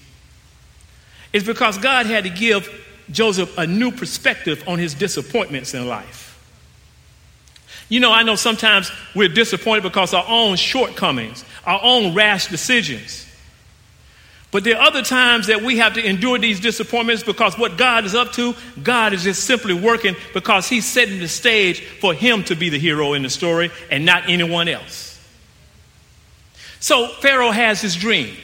is 1.34 1.44
because 1.44 1.76
God 1.76 2.06
had 2.06 2.24
to 2.24 2.30
give 2.30 2.66
Joseph 3.10 3.58
a 3.58 3.66
new 3.66 3.90
perspective 3.90 4.64
on 4.66 4.78
his 4.78 4.94
disappointments 4.94 5.74
in 5.74 5.86
life. 5.86 6.24
You 7.90 8.00
know, 8.00 8.12
I 8.12 8.22
know 8.22 8.34
sometimes 8.34 8.90
we're 9.14 9.28
disappointed 9.28 9.82
because 9.82 10.14
our 10.14 10.24
own 10.26 10.56
shortcomings, 10.56 11.44
our 11.66 11.80
own 11.82 12.14
rash 12.14 12.46
decisions. 12.46 13.26
But 14.50 14.64
there 14.64 14.76
are 14.78 14.86
other 14.86 15.02
times 15.02 15.48
that 15.48 15.62
we 15.62 15.76
have 15.76 15.94
to 15.94 16.04
endure 16.04 16.38
these 16.38 16.58
disappointments 16.58 17.22
because 17.22 17.58
what 17.58 17.76
God 17.76 18.06
is 18.06 18.14
up 18.14 18.32
to, 18.32 18.54
God 18.82 19.12
is 19.12 19.24
just 19.24 19.44
simply 19.44 19.74
working 19.74 20.16
because 20.32 20.68
He's 20.68 20.86
setting 20.86 21.18
the 21.18 21.28
stage 21.28 21.82
for 21.82 22.14
Him 22.14 22.44
to 22.44 22.56
be 22.56 22.70
the 22.70 22.78
hero 22.78 23.12
in 23.12 23.22
the 23.22 23.30
story 23.30 23.70
and 23.90 24.06
not 24.06 24.28
anyone 24.28 24.68
else. 24.68 25.08
So 26.80 27.08
Pharaoh 27.08 27.50
has 27.50 27.80
his 27.80 27.96
dream. 27.96 28.36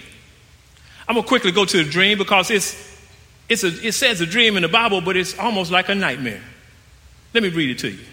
I'm 1.07 1.15
going 1.15 1.25
to 1.25 1.29
quickly 1.29 1.53
go 1.53 1.65
to 1.65 1.85
the 1.85 1.89
dream 1.89 2.19
because 2.19 2.51
it's, 2.51 2.75
it's 3.49 3.65
a, 3.65 3.69
it 3.87 3.93
says 3.93 4.21
a 4.21 4.27
dream 4.27 4.57
in 4.57 4.63
the 4.63 4.69
Bible, 4.69 5.01
but 5.01 5.17
it's 5.17 5.39
almost 5.39 5.71
like 5.71 5.89
a 5.89 5.95
nightmare. 5.95 6.43
Let 7.33 7.43
me 7.43 7.51
read 7.51 7.71
it 7.71 7.79
to 7.81 7.91
you. 7.91 8.05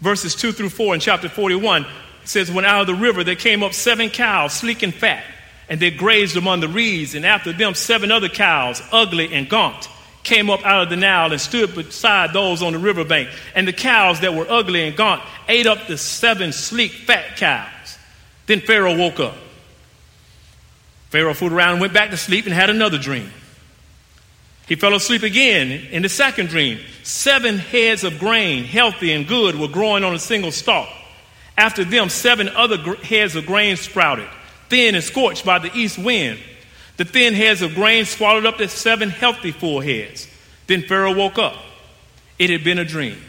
Verses 0.00 0.34
2 0.34 0.52
through 0.52 0.70
4 0.70 0.94
in 0.94 1.00
chapter 1.00 1.28
41 1.28 1.86
says, 2.24 2.50
When 2.50 2.64
out 2.64 2.82
of 2.82 2.86
the 2.88 2.94
river 2.94 3.22
there 3.22 3.36
came 3.36 3.62
up 3.62 3.72
seven 3.72 4.10
cows, 4.10 4.52
sleek 4.52 4.82
and 4.82 4.92
fat, 4.92 5.24
and 5.68 5.80
they 5.80 5.90
grazed 5.90 6.36
among 6.36 6.60
the 6.60 6.68
reeds, 6.68 7.14
and 7.14 7.24
after 7.24 7.52
them 7.52 7.74
seven 7.74 8.10
other 8.10 8.28
cows, 8.28 8.82
ugly 8.92 9.32
and 9.32 9.48
gaunt, 9.48 9.88
came 10.22 10.50
up 10.50 10.64
out 10.64 10.82
of 10.82 10.90
the 10.90 10.96
Nile 10.96 11.32
and 11.32 11.40
stood 11.40 11.74
beside 11.74 12.32
those 12.32 12.62
on 12.62 12.72
the 12.72 12.78
riverbank. 12.78 13.28
And 13.54 13.66
the 13.66 13.72
cows 13.72 14.20
that 14.20 14.34
were 14.34 14.46
ugly 14.48 14.86
and 14.86 14.96
gaunt 14.96 15.22
ate 15.48 15.66
up 15.66 15.86
the 15.86 15.98
seven 15.98 16.52
sleek, 16.52 16.92
fat 16.92 17.36
cows. 17.36 17.98
Then 18.46 18.60
Pharaoh 18.60 18.96
woke 18.96 19.20
up. 19.20 19.36
Pharaoh 21.10 21.34
fooled 21.34 21.52
around 21.52 21.72
and 21.72 21.80
went 21.80 21.92
back 21.92 22.10
to 22.10 22.16
sleep 22.16 22.46
and 22.46 22.54
had 22.54 22.70
another 22.70 22.98
dream. 22.98 23.30
He 24.66 24.76
fell 24.76 24.94
asleep 24.94 25.22
again 25.22 25.70
in 25.70 26.02
the 26.02 26.08
second 26.08 26.48
dream. 26.48 26.78
Seven 27.02 27.58
heads 27.58 28.04
of 28.04 28.18
grain, 28.18 28.64
healthy 28.64 29.12
and 29.12 29.26
good, 29.26 29.58
were 29.58 29.68
growing 29.68 30.04
on 30.04 30.14
a 30.14 30.18
single 30.18 30.52
stalk. 30.52 30.88
After 31.58 31.84
them, 31.84 32.08
seven 32.08 32.48
other 32.48 32.78
heads 32.96 33.36
of 33.36 33.44
grain 33.44 33.76
sprouted, 33.76 34.28
thin 34.72 34.94
and 34.94 35.04
scorched 35.04 35.44
by 35.44 35.58
the 35.58 35.70
east 35.76 35.98
wind. 35.98 36.40
The 36.96 37.04
thin 37.04 37.34
heads 37.34 37.60
of 37.60 37.74
grain 37.74 38.06
swallowed 38.06 38.46
up 38.46 38.56
the 38.56 38.68
seven 38.68 39.10
healthy 39.10 39.50
full 39.50 39.80
heads. 39.80 40.26
Then 40.66 40.80
Pharaoh 40.80 41.14
woke 41.14 41.38
up. 41.38 41.56
It 42.38 42.48
had 42.48 42.64
been 42.64 42.78
a 42.78 42.84
dream. 42.84 43.20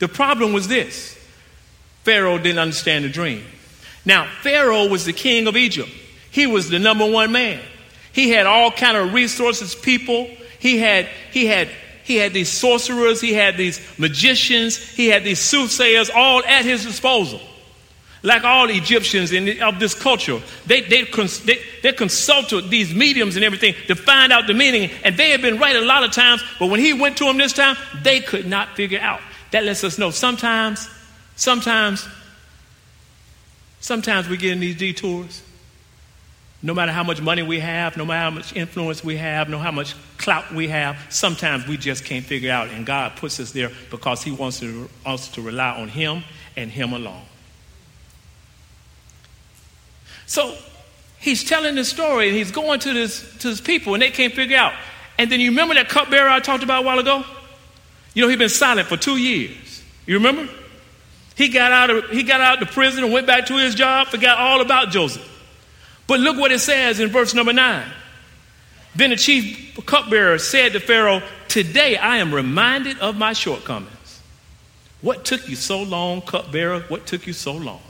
The 0.00 0.08
problem 0.08 0.52
was 0.52 0.68
this 0.68 1.18
Pharaoh 2.04 2.36
didn't 2.36 2.58
understand 2.58 3.06
the 3.06 3.08
dream. 3.08 3.42
Now, 4.04 4.28
Pharaoh 4.42 4.86
was 4.86 5.06
the 5.06 5.14
king 5.14 5.46
of 5.46 5.56
Egypt. 5.56 5.88
He 6.30 6.46
was 6.46 6.68
the 6.68 6.78
number 6.78 7.10
one 7.10 7.32
man. 7.32 7.62
He 8.12 8.28
had 8.28 8.44
all 8.44 8.70
kind 8.70 8.98
of 8.98 9.14
resources, 9.14 9.74
people. 9.74 10.28
He 10.58 10.76
had, 10.76 11.08
he 11.32 11.46
had, 11.46 11.68
he 12.04 12.16
had 12.16 12.34
these 12.34 12.50
sorcerers. 12.50 13.22
He 13.22 13.32
had 13.32 13.56
these 13.56 13.80
magicians. 13.98 14.76
He 14.76 15.06
had 15.06 15.24
these 15.24 15.40
soothsayers 15.40 16.10
all 16.10 16.44
at 16.44 16.66
his 16.66 16.84
disposal. 16.84 17.40
Like 18.22 18.44
all 18.44 18.68
Egyptians 18.68 19.32
in, 19.32 19.62
of 19.62 19.78
this 19.78 19.94
culture, 19.94 20.40
they, 20.66 20.80
they, 20.80 21.04
they, 21.04 21.58
they 21.82 21.92
consulted 21.92 22.68
these 22.68 22.92
mediums 22.92 23.36
and 23.36 23.44
everything 23.44 23.74
to 23.86 23.94
find 23.94 24.32
out 24.32 24.46
the 24.46 24.54
meaning, 24.54 24.90
and 25.04 25.16
they 25.16 25.30
had 25.30 25.40
been 25.40 25.58
right 25.58 25.76
a 25.76 25.80
lot 25.80 26.02
of 26.02 26.10
times, 26.10 26.42
but 26.58 26.66
when 26.66 26.80
he 26.80 26.92
went 26.92 27.16
to 27.18 27.24
them 27.24 27.38
this 27.38 27.52
time, 27.52 27.76
they 28.02 28.20
could 28.20 28.46
not 28.46 28.74
figure 28.74 28.98
out. 28.98 29.20
That 29.52 29.64
lets 29.64 29.84
us 29.84 29.98
know 29.98 30.10
sometimes, 30.10 30.88
sometimes 31.36 32.08
Sometimes 33.80 34.28
we 34.28 34.36
get 34.36 34.52
in 34.52 34.60
these 34.60 34.76
detours. 34.76 35.42
No 36.60 36.74
matter 36.74 36.90
how 36.90 37.04
much 37.04 37.20
money 37.20 37.42
we 37.42 37.60
have, 37.60 37.96
no 37.96 38.04
matter 38.04 38.20
how 38.20 38.30
much 38.30 38.56
influence 38.56 39.04
we 39.04 39.16
have, 39.16 39.48
no 39.48 39.58
how 39.58 39.70
much 39.70 39.94
clout 40.16 40.52
we 40.52 40.66
have, 40.68 40.98
sometimes 41.08 41.68
we 41.68 41.76
just 41.76 42.04
can't 42.04 42.24
figure 42.24 42.50
out. 42.50 42.68
And 42.68 42.84
God 42.84 43.14
puts 43.14 43.38
us 43.38 43.52
there 43.52 43.70
because 43.90 44.24
He 44.24 44.32
wants 44.32 44.58
to, 44.60 44.90
us 45.06 45.28
to 45.30 45.40
rely 45.40 45.70
on 45.80 45.88
Him 45.88 46.24
and 46.56 46.70
Him 46.70 46.92
alone. 46.92 47.22
So 50.28 50.54
he's 51.18 51.42
telling 51.42 51.74
this 51.74 51.88
story 51.88 52.28
and 52.28 52.36
he's 52.36 52.52
going 52.52 52.78
to, 52.80 52.92
this, 52.92 53.38
to 53.38 53.48
his 53.48 53.60
people 53.60 53.94
and 53.94 54.02
they 54.02 54.10
can't 54.10 54.32
figure 54.32 54.58
out. 54.58 54.74
And 55.16 55.32
then 55.32 55.40
you 55.40 55.50
remember 55.50 55.74
that 55.74 55.88
cupbearer 55.88 56.28
I 56.28 56.38
talked 56.38 56.62
about 56.62 56.84
a 56.84 56.86
while 56.86 56.98
ago? 57.00 57.24
You 58.14 58.22
know, 58.22 58.28
he'd 58.28 58.38
been 58.38 58.48
silent 58.48 58.88
for 58.88 58.96
two 58.96 59.16
years. 59.16 59.82
You 60.06 60.14
remember? 60.14 60.48
He 61.34 61.48
got 61.48 61.72
out 61.72 61.90
of 61.90 62.10
he 62.10 62.22
got 62.24 62.40
out 62.40 62.60
of 62.60 62.70
prison 62.70 63.04
and 63.04 63.12
went 63.12 63.26
back 63.26 63.46
to 63.46 63.56
his 63.56 63.74
job, 63.74 64.08
forgot 64.08 64.38
all 64.38 64.60
about 64.60 64.90
Joseph. 64.90 65.26
But 66.06 66.20
look 66.20 66.36
what 66.36 66.52
it 66.52 66.58
says 66.58 67.00
in 67.00 67.10
verse 67.10 67.32
number 67.34 67.52
nine. 67.52 67.86
Then 68.94 69.10
the 69.10 69.16
chief 69.16 69.78
cupbearer 69.86 70.38
said 70.38 70.72
to 70.72 70.80
Pharaoh, 70.80 71.22
Today 71.46 71.96
I 71.96 72.18
am 72.18 72.34
reminded 72.34 72.98
of 72.98 73.16
my 73.16 73.32
shortcomings. 73.32 74.20
What 75.00 75.24
took 75.24 75.48
you 75.48 75.56
so 75.56 75.82
long, 75.82 76.20
cupbearer? 76.22 76.80
What 76.88 77.06
took 77.06 77.26
you 77.26 77.32
so 77.32 77.52
long? 77.52 77.80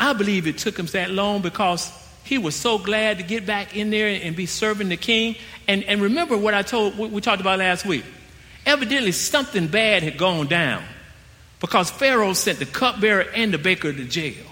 I 0.00 0.14
believe 0.14 0.46
it 0.46 0.56
took 0.56 0.78
him 0.78 0.86
that 0.86 1.10
long 1.10 1.42
because 1.42 1.92
he 2.24 2.38
was 2.38 2.56
so 2.56 2.78
glad 2.78 3.18
to 3.18 3.22
get 3.22 3.44
back 3.44 3.76
in 3.76 3.90
there 3.90 4.08
and 4.08 4.34
be 4.34 4.46
serving 4.46 4.88
the 4.88 4.96
king. 4.96 5.36
And, 5.68 5.84
and 5.84 6.00
remember 6.00 6.36
what 6.38 6.54
I 6.54 6.62
told, 6.62 6.96
what 6.96 7.10
we 7.10 7.20
talked 7.20 7.42
about 7.42 7.58
last 7.58 7.84
week. 7.84 8.04
Evidently, 8.64 9.12
something 9.12 9.66
bad 9.66 10.02
had 10.02 10.16
gone 10.16 10.46
down 10.46 10.82
because 11.60 11.90
Pharaoh 11.90 12.32
sent 12.32 12.58
the 12.58 12.66
cupbearer 12.66 13.26
and 13.34 13.52
the 13.52 13.58
baker 13.58 13.92
to 13.92 14.04
jail. 14.04 14.46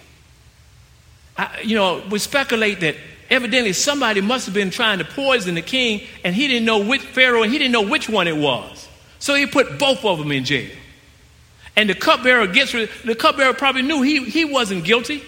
I, 1.36 1.60
you 1.62 1.76
know, 1.76 2.02
we 2.10 2.18
speculate 2.18 2.80
that 2.80 2.96
evidently 3.30 3.72
somebody 3.72 4.20
must 4.20 4.46
have 4.46 4.54
been 4.54 4.70
trying 4.70 4.98
to 4.98 5.04
poison 5.04 5.54
the 5.54 5.62
king, 5.62 6.02
and 6.24 6.34
he 6.34 6.46
didn't 6.46 6.66
know 6.66 6.84
which 6.84 7.02
Pharaoh, 7.02 7.42
and 7.42 7.52
he 7.52 7.58
didn't 7.58 7.72
know 7.72 7.88
which 7.88 8.08
one 8.08 8.28
it 8.28 8.36
was. 8.36 8.86
So 9.18 9.34
he 9.34 9.46
put 9.46 9.78
both 9.78 10.04
of 10.04 10.18
them 10.18 10.30
in 10.30 10.44
jail. 10.44 10.70
And 11.76 11.88
the 11.88 11.94
cupbearer 11.94 12.48
gets 12.48 12.72
the 12.72 13.14
cupbearer 13.18 13.54
probably 13.54 13.82
knew 13.82 14.02
he, 14.02 14.24
he 14.24 14.44
wasn't 14.44 14.84
guilty. 14.84 15.22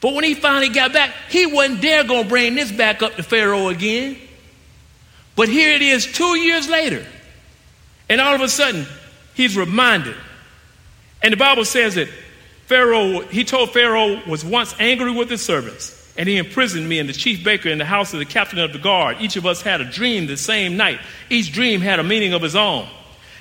But 0.00 0.14
when 0.14 0.24
he 0.24 0.34
finally 0.34 0.68
got 0.68 0.92
back, 0.92 1.14
he 1.30 1.46
wasn't 1.46 1.80
dare 1.80 2.04
gonna 2.04 2.28
bring 2.28 2.54
this 2.54 2.70
back 2.70 3.02
up 3.02 3.16
to 3.16 3.22
Pharaoh 3.22 3.68
again. 3.68 4.18
But 5.34 5.48
here 5.48 5.72
it 5.72 5.82
is 5.82 6.06
two 6.06 6.36
years 6.38 6.68
later. 6.68 7.04
And 8.08 8.20
all 8.20 8.34
of 8.34 8.40
a 8.40 8.48
sudden, 8.48 8.86
he's 9.34 9.56
reminded. 9.56 10.16
And 11.22 11.32
the 11.32 11.36
Bible 11.36 11.64
says 11.64 11.96
that 11.96 12.08
Pharaoh, 12.66 13.20
he 13.20 13.44
told 13.44 13.72
Pharaoh 13.72 14.22
was 14.26 14.44
once 14.44 14.74
angry 14.78 15.12
with 15.12 15.30
his 15.30 15.44
servants, 15.44 16.12
and 16.16 16.28
he 16.28 16.36
imprisoned 16.36 16.88
me 16.88 16.98
and 16.98 17.08
the 17.08 17.12
chief 17.12 17.44
baker 17.44 17.68
in 17.68 17.78
the 17.78 17.84
house 17.84 18.12
of 18.12 18.18
the 18.18 18.24
captain 18.24 18.58
of 18.58 18.72
the 18.72 18.78
guard. 18.78 19.18
Each 19.20 19.36
of 19.36 19.46
us 19.46 19.62
had 19.62 19.80
a 19.80 19.84
dream 19.84 20.26
the 20.26 20.36
same 20.36 20.76
night. 20.76 21.00
Each 21.30 21.52
dream 21.52 21.80
had 21.80 22.00
a 22.00 22.04
meaning 22.04 22.32
of 22.32 22.42
his 22.42 22.56
own. 22.56 22.88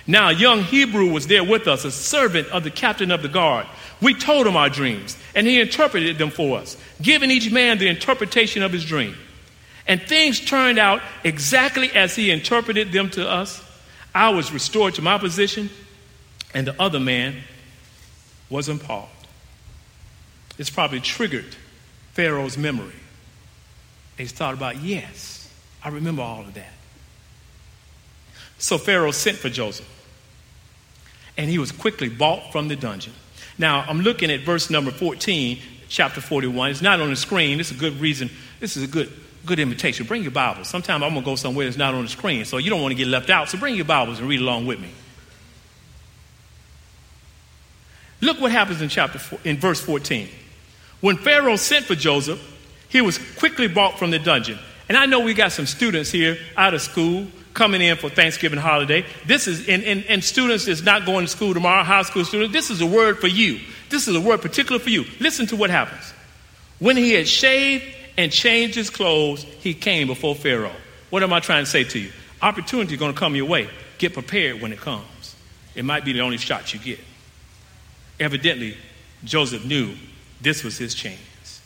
Now, 0.08 0.30
a 0.30 0.34
young 0.34 0.62
Hebrew 0.62 1.12
was 1.12 1.26
there 1.26 1.44
with 1.44 1.68
us, 1.68 1.84
a 1.84 1.92
servant 1.92 2.48
of 2.50 2.64
the 2.64 2.70
captain 2.70 3.10
of 3.10 3.24
the 3.24 3.28
guard. 3.28 3.66
We 4.02 4.14
told 4.14 4.46
him 4.46 4.58
our 4.58 4.70
dreams, 4.70 5.18
and 5.34 5.48
he 5.48 5.60
interpreted 5.60 6.18
them 6.18 6.30
for 6.30 6.58
us, 6.58 6.78
giving 7.02 7.32
each 7.32 7.52
man 7.52 7.78
the 7.78 7.88
interpretation 7.88 8.62
of 8.62 8.72
his 8.72 8.86
dream. 8.86 9.16
And 9.88 10.02
things 10.02 10.40
turned 10.40 10.80
out 10.80 11.02
exactly 11.24 11.92
as 11.92 12.16
he 12.16 12.32
interpreted 12.32 12.92
them 12.92 13.10
to 13.12 13.30
us. 13.30 13.64
I 14.14 14.30
was 14.30 14.52
restored 14.52 14.96
to 14.96 15.02
my 15.02 15.18
position, 15.18 15.70
and 16.54 16.68
the 16.68 16.82
other 16.82 17.00
man 17.00 17.36
was 18.50 18.70
impaled. 18.70 19.10
It's 20.58 20.70
probably 20.70 21.02
triggered 21.02 21.56
Pharaoh's 22.14 22.58
memory. 22.58 22.94
He's 24.18 24.32
thought 24.32 24.54
about, 24.54 24.78
yes, 24.78 25.52
I 25.84 25.90
remember 25.90 26.22
all 26.22 26.42
of 26.42 26.54
that. 26.54 26.72
So 28.58 28.78
Pharaoh 28.78 29.12
sent 29.12 29.38
for 29.38 29.50
Joseph, 29.50 29.90
and 31.38 31.50
he 31.50 31.60
was 31.60 31.72
quickly 31.72 32.08
brought 32.08 32.52
from 32.52 32.70
the 32.70 32.76
dungeon. 32.76 33.14
Now, 33.58 33.86
I'm 33.88 34.02
looking 34.02 34.32
at 34.32 34.42
verse 34.42 34.70
number 34.70 34.92
14, 34.92 35.60
chapter 35.88 36.22
41. 36.22 36.72
It's 36.72 36.82
not 36.82 37.00
on 37.00 37.10
the 37.10 37.16
screen. 37.16 37.58
This 37.58 37.72
is 37.72 37.78
a 37.78 37.80
good 37.80 38.00
reason. 38.00 38.30
This 38.60 38.76
is 38.76 38.84
a 38.84 38.88
good, 38.88 39.12
good 39.46 39.60
invitation. 39.60 40.06
Bring 40.06 40.24
your 40.24 40.32
Bibles. 40.32 40.68
Sometimes 40.68 41.04
I'm 41.04 41.12
going 41.12 41.24
to 41.24 41.26
go 41.26 41.36
somewhere 41.36 41.66
that's 41.66 41.78
not 41.78 41.94
on 41.94 42.04
the 42.04 42.10
screen, 42.10 42.44
so 42.46 42.58
you 42.58 42.70
don't 42.70 42.82
want 42.82 42.92
to 42.92 42.98
get 42.98 43.08
left 43.08 43.30
out. 43.30 43.50
So 43.50 43.58
bring 43.58 43.76
your 43.76 43.86
Bibles 43.86 44.20
and 44.20 44.28
read 44.28 44.42
along 44.42 44.66
with 44.66 44.80
me. 44.80 44.90
Look 48.22 48.42
what 48.42 48.52
happens 48.52 48.82
in 48.82 48.90
chapter 48.90 49.20
four, 49.20 49.40
in 49.44 49.58
verse 49.58 49.80
14. 49.82 50.28
When 51.02 51.18
Pharaoh 51.18 51.58
sent 51.58 51.86
for 51.86 51.96
Joseph, 51.96 52.42
he 52.90 53.02
was 53.02 53.20
quickly 53.38 53.68
brought 53.68 54.00
from 54.00 54.12
the 54.12 54.20
dungeon. 54.20 54.58
And 54.88 54.98
I 54.98 55.06
know 55.06 55.22
we 55.22 55.34
got 55.34 55.52
some 55.52 55.66
students 55.66 56.12
here 56.12 56.38
out 56.56 56.74
of 56.74 56.82
school 56.82 57.28
coming 57.54 57.82
in 57.82 57.98
for 57.98 58.10
Thanksgiving 58.10 58.60
holiday. 58.60 59.06
This 59.26 59.48
is, 59.48 59.68
and, 59.68 59.84
and, 59.84 60.06
and 60.06 60.24
students 60.24 60.68
is 60.68 60.84
not 60.84 61.06
going 61.06 61.26
to 61.26 61.32
school 61.32 61.54
tomorrow, 61.54 61.84
high 61.84 62.04
school 62.04 62.26
students, 62.26 62.54
this 62.54 62.70
is 62.70 62.82
a 62.82 62.86
word 62.86 63.20
for 63.20 63.28
you. 63.28 63.60
This 63.90 64.08
is 64.08 64.16
a 64.16 64.20
word 64.22 64.42
particular 64.42 64.80
for 64.80 64.90
you. 64.90 65.06
Listen 65.20 65.48
to 65.48 65.56
what 65.56 65.70
happens. 65.70 66.14
When 66.80 66.98
he 66.98 67.14
had 67.14 67.28
shaved 67.28 67.86
and 68.18 68.32
changed 68.32 68.76
his 68.76 68.90
clothes, 68.90 69.44
he 69.44 69.74
came 69.74 70.08
before 70.08 70.36
Pharaoh. 70.36 70.76
What 71.10 71.24
am 71.24 71.34
I 71.34 71.40
trying 71.40 71.64
to 71.64 71.70
say 71.70 71.86
to 71.86 72.00
you? 72.00 72.12
Opportunity 72.42 72.94
is 72.94 73.00
going 73.00 73.14
to 73.14 73.18
come 73.18 73.36
your 73.36 73.46
way. 73.46 73.70
Get 73.98 74.14
prepared 74.14 74.62
when 74.62 74.74
it 74.74 74.80
comes. 74.80 75.36
It 75.74 75.86
might 75.86 76.04
be 76.04 76.14
the 76.14 76.22
only 76.22 76.38
shot 76.38 76.74
you 76.74 76.80
get. 76.80 77.00
Evidently, 78.20 78.78
Joseph 79.24 79.66
knew 79.66 79.96
this 80.42 80.64
was 80.64 80.78
his 80.78 80.94
chance. 80.94 81.62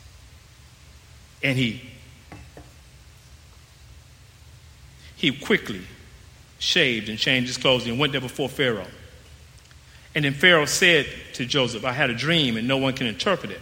And 1.42 1.58
he 1.58 1.82
he 5.20 5.30
quickly 5.32 5.82
shaved 6.58 7.10
and 7.10 7.18
changed 7.18 7.48
his 7.48 7.58
clothes 7.58 7.86
and 7.86 7.98
went 7.98 8.12
there 8.12 8.22
before 8.22 8.48
Pharaoh. 8.48 8.86
And 10.14 10.24
then 10.24 10.32
Pharaoh 10.32 10.64
said 10.64 11.06
to 11.34 11.44
Joseph, 11.44 11.84
I 11.84 11.92
had 11.92 12.08
a 12.08 12.14
dream 12.14 12.56
and 12.56 12.66
no 12.66 12.78
one 12.78 12.94
can 12.94 13.06
interpret 13.06 13.52
it. 13.52 13.60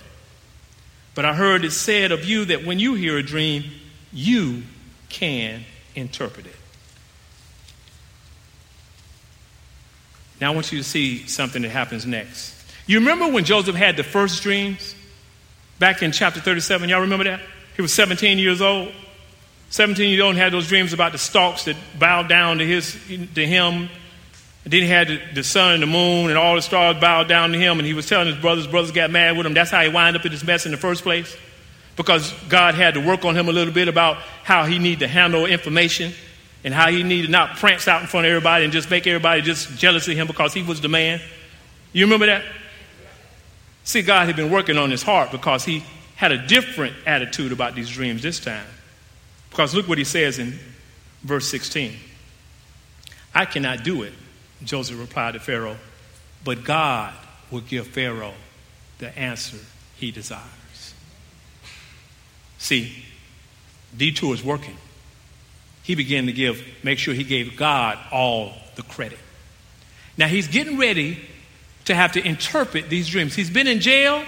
But 1.16 1.24
I 1.24 1.34
heard 1.34 1.64
it 1.64 1.72
said 1.72 2.12
of 2.12 2.24
you 2.24 2.44
that 2.44 2.64
when 2.64 2.78
you 2.78 2.94
hear 2.94 3.18
a 3.18 3.24
dream, 3.24 3.64
you 4.12 4.62
can 5.08 5.64
interpret 5.96 6.46
it. 6.46 6.54
Now 10.40 10.52
I 10.52 10.54
want 10.54 10.70
you 10.70 10.78
to 10.78 10.84
see 10.84 11.26
something 11.26 11.62
that 11.62 11.70
happens 11.70 12.06
next. 12.06 12.54
You 12.86 13.00
remember 13.00 13.26
when 13.26 13.44
Joseph 13.44 13.74
had 13.74 13.96
the 13.96 14.04
first 14.04 14.44
dreams? 14.44 14.94
Back 15.80 16.04
in 16.04 16.12
chapter 16.12 16.38
37, 16.38 16.88
y'all 16.88 17.00
remember 17.00 17.24
that? 17.24 17.40
He 17.74 17.82
was 17.82 17.92
17 17.92 18.38
years 18.38 18.62
old. 18.62 18.92
17 19.70 20.10
years 20.10 20.22
old 20.22 20.30
and 20.30 20.38
had 20.38 20.52
those 20.52 20.68
dreams 20.68 20.92
about 20.92 21.12
the 21.12 21.18
stalks 21.18 21.64
that 21.64 21.76
bowed 21.98 22.28
down 22.28 22.58
to, 22.58 22.66
his, 22.66 22.92
to 23.34 23.46
him. 23.46 23.88
And 24.64 24.72
then 24.72 24.82
he 24.82 24.88
had 24.88 25.20
the, 25.34 25.44
sun 25.44 25.74
and 25.74 25.82
the 25.82 25.86
moon 25.86 26.30
and 26.30 26.38
all 26.38 26.54
the 26.54 26.62
stars 26.62 26.96
bowed 27.00 27.28
down 27.28 27.52
to 27.52 27.58
him. 27.58 27.78
And 27.78 27.86
he 27.86 27.94
was 27.94 28.06
telling 28.06 28.26
his 28.26 28.36
brothers, 28.36 28.66
brothers 28.66 28.92
got 28.92 29.10
mad 29.10 29.36
with 29.36 29.46
him. 29.46 29.54
That's 29.54 29.70
how 29.70 29.82
he 29.82 29.88
wound 29.88 30.16
up 30.16 30.24
in 30.24 30.32
this 30.32 30.44
mess 30.44 30.66
in 30.66 30.72
the 30.72 30.78
first 30.78 31.02
place. 31.02 31.36
Because 31.96 32.32
God 32.48 32.74
had 32.74 32.94
to 32.94 33.00
work 33.00 33.24
on 33.24 33.36
him 33.36 33.48
a 33.48 33.52
little 33.52 33.74
bit 33.74 33.88
about 33.88 34.18
how 34.44 34.64
he 34.64 34.78
needed 34.78 35.00
to 35.00 35.08
handle 35.08 35.46
information 35.46 36.12
and 36.64 36.72
how 36.72 36.90
he 36.90 37.02
needed 37.02 37.30
not 37.30 37.56
prance 37.56 37.88
out 37.88 38.00
in 38.00 38.06
front 38.06 38.26
of 38.26 38.30
everybody 38.30 38.64
and 38.64 38.72
just 38.72 38.90
make 38.90 39.06
everybody 39.06 39.42
just 39.42 39.76
jealous 39.78 40.06
of 40.08 40.16
him 40.16 40.26
because 40.26 40.54
he 40.54 40.62
was 40.62 40.80
the 40.80 40.88
man. 40.88 41.20
You 41.92 42.04
remember 42.04 42.26
that? 42.26 42.44
See, 43.84 44.02
God 44.02 44.26
had 44.26 44.36
been 44.36 44.50
working 44.50 44.76
on 44.76 44.90
his 44.90 45.02
heart 45.02 45.30
because 45.30 45.64
he 45.64 45.82
had 46.16 46.32
a 46.32 46.46
different 46.46 46.94
attitude 47.06 47.52
about 47.52 47.74
these 47.74 47.88
dreams 47.88 48.22
this 48.22 48.38
time. 48.38 48.66
Because 49.50 49.74
look 49.74 49.88
what 49.88 49.98
he 49.98 50.04
says 50.04 50.38
in 50.38 50.58
verse 51.22 51.48
16. 51.48 51.94
I 53.34 53.44
cannot 53.44 53.84
do 53.84 54.02
it, 54.02 54.12
Joseph 54.64 54.98
replied 54.98 55.34
to 55.34 55.40
Pharaoh, 55.40 55.76
but 56.44 56.64
God 56.64 57.12
will 57.50 57.60
give 57.60 57.86
Pharaoh 57.86 58.34
the 58.98 59.16
answer 59.18 59.58
he 59.96 60.10
desires. 60.10 60.42
See, 62.58 63.04
detour 63.96 64.34
is 64.34 64.42
working. 64.42 64.76
He 65.82 65.94
began 65.94 66.26
to 66.26 66.32
give, 66.32 66.62
make 66.82 66.98
sure 66.98 67.14
he 67.14 67.24
gave 67.24 67.56
God 67.56 67.98
all 68.10 68.52
the 68.74 68.82
credit. 68.82 69.18
Now 70.16 70.26
he's 70.26 70.48
getting 70.48 70.78
ready 70.78 71.18
to 71.86 71.94
have 71.94 72.12
to 72.12 72.26
interpret 72.26 72.90
these 72.90 73.08
dreams. 73.08 73.34
He's 73.34 73.50
been 73.50 73.66
in 73.66 73.80
jail 73.80 74.24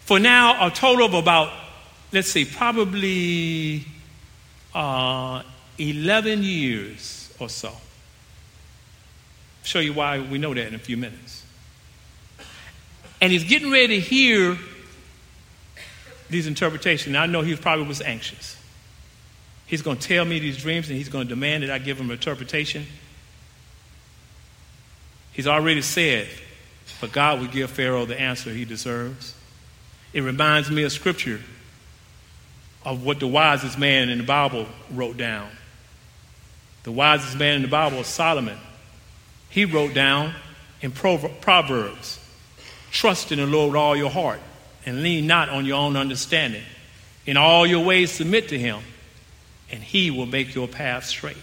for 0.00 0.18
now 0.18 0.66
a 0.66 0.70
total 0.70 1.06
of 1.06 1.14
about, 1.14 1.52
let's 2.12 2.28
see, 2.28 2.44
probably 2.44 3.84
uh, 4.74 5.42
11 5.78 6.42
years 6.42 7.32
or 7.38 7.48
so. 7.48 7.68
I'll 7.68 7.80
show 9.64 9.80
you 9.80 9.92
why 9.92 10.20
we 10.20 10.38
know 10.38 10.54
that 10.54 10.66
in 10.66 10.74
a 10.74 10.78
few 10.78 10.96
minutes. 10.96 11.44
And 13.20 13.30
he's 13.30 13.44
getting 13.44 13.70
ready 13.70 13.88
to 13.88 14.00
hear 14.00 14.58
these 16.28 16.46
interpretations. 16.46 17.12
Now, 17.12 17.22
I 17.22 17.26
know 17.26 17.42
he 17.42 17.54
probably 17.56 17.86
was 17.86 18.00
anxious. 18.00 18.56
He's 19.66 19.82
going 19.82 19.98
to 19.98 20.08
tell 20.08 20.24
me 20.24 20.38
these 20.38 20.56
dreams 20.56 20.88
and 20.88 20.98
he's 20.98 21.08
going 21.08 21.28
to 21.28 21.34
demand 21.34 21.62
that 21.62 21.70
I 21.70 21.78
give 21.78 21.98
him 21.98 22.06
an 22.06 22.12
interpretation. 22.12 22.86
He's 25.32 25.46
already 25.46 25.82
said 25.82 26.28
but 27.00 27.10
God 27.10 27.40
will 27.40 27.48
give 27.48 27.70
Pharaoh 27.70 28.04
the 28.04 28.18
answer 28.18 28.50
he 28.50 28.64
deserves. 28.64 29.34
It 30.12 30.20
reminds 30.20 30.70
me 30.70 30.84
of 30.84 30.92
scripture 30.92 31.40
of 32.84 33.04
what 33.04 33.20
the 33.20 33.26
wisest 33.26 33.78
man 33.78 34.08
in 34.08 34.18
the 34.18 34.24
Bible 34.24 34.66
wrote 34.92 35.16
down. 35.16 35.48
The 36.84 36.92
wisest 36.92 37.38
man 37.38 37.56
in 37.56 37.62
the 37.62 37.68
Bible 37.68 37.98
was 37.98 38.06
Solomon. 38.06 38.58
He 39.48 39.64
wrote 39.64 39.94
down 39.94 40.34
in 40.80 40.90
Proverbs 40.90 42.18
Trust 42.90 43.32
in 43.32 43.38
the 43.38 43.46
Lord 43.46 43.72
with 43.72 43.76
all 43.76 43.96
your 43.96 44.10
heart 44.10 44.40
and 44.84 45.02
lean 45.02 45.26
not 45.26 45.48
on 45.48 45.64
your 45.64 45.78
own 45.78 45.96
understanding. 45.96 46.62
In 47.24 47.36
all 47.36 47.66
your 47.66 47.84
ways, 47.84 48.10
submit 48.10 48.48
to 48.48 48.58
him, 48.58 48.80
and 49.70 49.82
he 49.82 50.10
will 50.10 50.26
make 50.26 50.54
your 50.54 50.68
path 50.68 51.04
straight. 51.04 51.36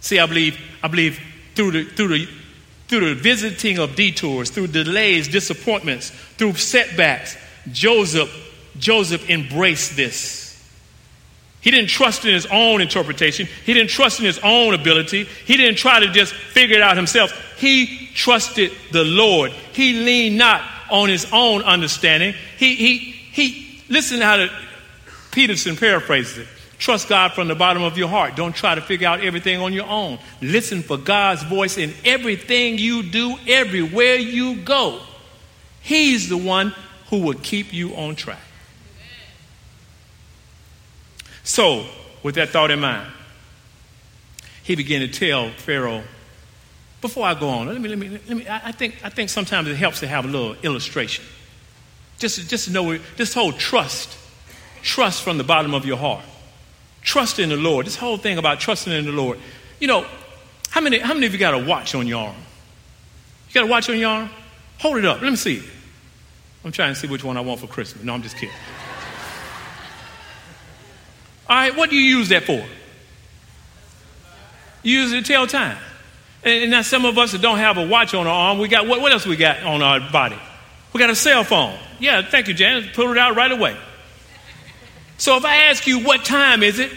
See, 0.00 0.18
I 0.18 0.26
believe, 0.26 0.58
I 0.82 0.88
believe 0.88 1.18
through 1.54 1.72
the, 1.72 1.84
through 1.84 2.08
the 2.08 2.28
through 2.90 3.14
the 3.14 3.14
visiting 3.14 3.78
of 3.78 3.94
detours, 3.94 4.50
through 4.50 4.66
delays, 4.66 5.28
disappointments, 5.28 6.10
through 6.10 6.54
setbacks, 6.54 7.36
Joseph, 7.70 8.28
Joseph 8.80 9.28
embraced 9.30 9.96
this. 9.96 10.50
He 11.60 11.70
didn't 11.70 11.90
trust 11.90 12.24
in 12.24 12.32
his 12.32 12.46
own 12.46 12.80
interpretation. 12.80 13.46
He 13.66 13.74
didn't 13.74 13.90
trust 13.90 14.18
in 14.18 14.24
his 14.24 14.38
own 14.42 14.72
ability. 14.72 15.24
He 15.44 15.56
didn't 15.56 15.76
try 15.76 16.00
to 16.00 16.08
just 16.10 16.32
figure 16.32 16.76
it 16.76 16.82
out 16.82 16.96
himself. 16.96 17.32
He 17.58 18.08
trusted 18.14 18.72
the 18.92 19.04
Lord. 19.04 19.52
He 19.72 19.92
leaned 19.92 20.38
not 20.38 20.62
on 20.90 21.10
his 21.10 21.26
own 21.32 21.62
understanding. 21.62 22.34
He, 22.56 22.74
he, 22.74 22.96
he, 22.98 23.82
listen 23.90 24.22
how 24.22 24.38
the, 24.38 24.50
Peterson 25.32 25.76
paraphrases 25.76 26.38
it. 26.38 26.48
Trust 26.78 27.08
God 27.08 27.34
from 27.34 27.48
the 27.48 27.54
bottom 27.54 27.82
of 27.82 27.98
your 27.98 28.08
heart. 28.08 28.36
Don't 28.36 28.56
try 28.56 28.74
to 28.74 28.80
figure 28.80 29.06
out 29.06 29.20
everything 29.20 29.60
on 29.60 29.74
your 29.74 29.86
own. 29.86 30.18
Listen 30.40 30.82
for 30.82 30.96
God's 30.96 31.42
voice 31.42 31.76
in 31.76 31.92
everything 32.06 32.78
you 32.78 33.02
do, 33.02 33.36
everywhere 33.46 34.16
you 34.16 34.56
go. 34.56 35.02
He's 35.82 36.30
the 36.30 36.38
one 36.38 36.74
who 37.10 37.18
will 37.18 37.34
keep 37.34 37.74
you 37.74 37.94
on 37.96 38.16
track. 38.16 38.40
So, 41.50 41.84
with 42.22 42.36
that 42.36 42.50
thought 42.50 42.70
in 42.70 42.78
mind, 42.78 43.10
he 44.62 44.76
began 44.76 45.00
to 45.00 45.08
tell 45.08 45.50
Pharaoh, 45.50 46.04
before 47.00 47.26
I 47.26 47.34
go 47.34 47.48
on, 47.48 47.66
let 47.66 47.80
me, 47.80 47.88
let 47.88 47.98
me, 47.98 48.08
let 48.08 48.36
me 48.36 48.46
I, 48.48 48.70
think, 48.70 49.00
I 49.02 49.08
think 49.08 49.30
sometimes 49.30 49.66
it 49.66 49.74
helps 49.74 49.98
to 49.98 50.06
have 50.06 50.24
a 50.24 50.28
little 50.28 50.54
illustration. 50.62 51.24
Just, 52.20 52.48
just 52.48 52.66
to 52.66 52.72
know, 52.72 52.96
this 53.16 53.34
whole 53.34 53.50
trust, 53.50 54.16
trust 54.82 55.24
from 55.24 55.38
the 55.38 55.44
bottom 55.44 55.74
of 55.74 55.84
your 55.84 55.96
heart. 55.96 56.24
Trust 57.02 57.40
in 57.40 57.48
the 57.48 57.56
Lord. 57.56 57.84
This 57.84 57.96
whole 57.96 58.16
thing 58.16 58.38
about 58.38 58.60
trusting 58.60 58.92
in 58.92 59.04
the 59.04 59.10
Lord. 59.10 59.36
You 59.80 59.88
know, 59.88 60.06
how 60.68 60.80
many, 60.80 61.00
how 61.00 61.14
many 61.14 61.26
of 61.26 61.32
you 61.32 61.38
got 61.40 61.54
a 61.54 61.58
watch 61.66 61.96
on 61.96 62.06
your 62.06 62.28
arm? 62.28 62.36
You 63.48 63.54
got 63.54 63.64
a 63.64 63.66
watch 63.66 63.90
on 63.90 63.98
your 63.98 64.08
arm? 64.08 64.30
Hold 64.78 64.98
it 64.98 65.04
up. 65.04 65.20
Let 65.20 65.30
me 65.30 65.36
see. 65.36 65.64
I'm 66.64 66.70
trying 66.70 66.94
to 66.94 67.00
see 67.00 67.08
which 67.08 67.24
one 67.24 67.36
I 67.36 67.40
want 67.40 67.58
for 67.58 67.66
Christmas. 67.66 68.04
No, 68.04 68.14
I'm 68.14 68.22
just 68.22 68.36
kidding. 68.36 68.54
All 71.50 71.56
right, 71.56 71.76
what 71.76 71.90
do 71.90 71.96
you 71.96 72.18
use 72.18 72.28
that 72.28 72.44
for? 72.44 72.64
You 74.84 75.00
use 75.00 75.12
it 75.12 75.24
to 75.24 75.32
tell 75.32 75.48
time. 75.48 75.76
And 76.44 76.70
now 76.70 76.82
some 76.82 77.04
of 77.04 77.18
us 77.18 77.32
that 77.32 77.42
don't 77.42 77.58
have 77.58 77.76
a 77.76 77.84
watch 77.84 78.14
on 78.14 78.28
our 78.28 78.32
arm, 78.50 78.58
we 78.58 78.68
got 78.68 78.86
what, 78.86 79.00
what 79.00 79.10
else 79.10 79.26
we 79.26 79.34
got 79.34 79.64
on 79.64 79.82
our 79.82 79.98
body? 79.98 80.38
We 80.92 81.00
got 81.00 81.10
a 81.10 81.16
cell 81.16 81.42
phone. 81.42 81.76
Yeah, 81.98 82.22
thank 82.22 82.46
you, 82.46 82.54
Janet. 82.54 82.94
Pull 82.94 83.10
it 83.10 83.18
out 83.18 83.34
right 83.34 83.50
away. 83.50 83.76
So 85.18 85.36
if 85.36 85.44
I 85.44 85.64
ask 85.64 85.88
you 85.88 86.04
what 86.04 86.24
time 86.24 86.62
is 86.62 86.78
it, 86.78 86.92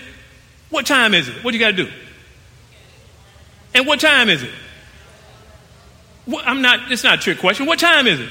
what 0.69 0.85
time 0.85 1.15
is 1.15 1.29
it? 1.29 1.43
What 1.43 1.51
do 1.51 1.57
you 1.57 1.63
got 1.63 1.71
to 1.71 1.85
do? 1.85 1.91
And 3.73 3.87
what 3.87 3.99
time 3.99 4.29
is 4.29 4.43
it? 4.43 4.51
I'm 6.45 6.61
not, 6.61 6.91
it's 6.91 7.03
not 7.03 7.17
a 7.17 7.21
trick 7.21 7.39
question. 7.39 7.65
What 7.65 7.79
time 7.79 8.05
is 8.05 8.19
it? 8.19 8.29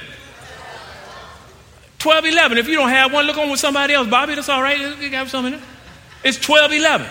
12, 1.98 2.26
11. 2.26 2.58
If 2.58 2.68
you 2.68 2.76
don't 2.76 2.90
have 2.90 3.12
one, 3.12 3.26
look 3.26 3.36
on 3.38 3.50
with 3.50 3.58
somebody 3.58 3.92
else. 3.92 4.08
Bobby, 4.08 4.36
that's 4.36 4.48
all 4.48 4.62
right. 4.62 5.00
You 5.00 5.10
got 5.10 5.26
something 5.26 5.54
there. 5.54 5.62
It's 6.24 6.38
12, 6.38 6.72
11. 6.72 7.06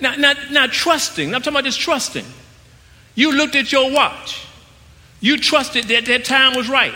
Now, 0.00 0.16
not, 0.16 0.36
not 0.50 0.72
trusting. 0.72 1.34
I'm 1.34 1.42
talking 1.42 1.54
about 1.54 1.64
just 1.64 1.80
trusting. 1.80 2.24
You 3.14 3.32
looked 3.32 3.54
at 3.54 3.70
your 3.72 3.92
watch. 3.92 4.46
You 5.20 5.38
trusted 5.38 5.84
that 5.84 6.06
that 6.06 6.24
time 6.24 6.54
was 6.54 6.68
right 6.68 6.94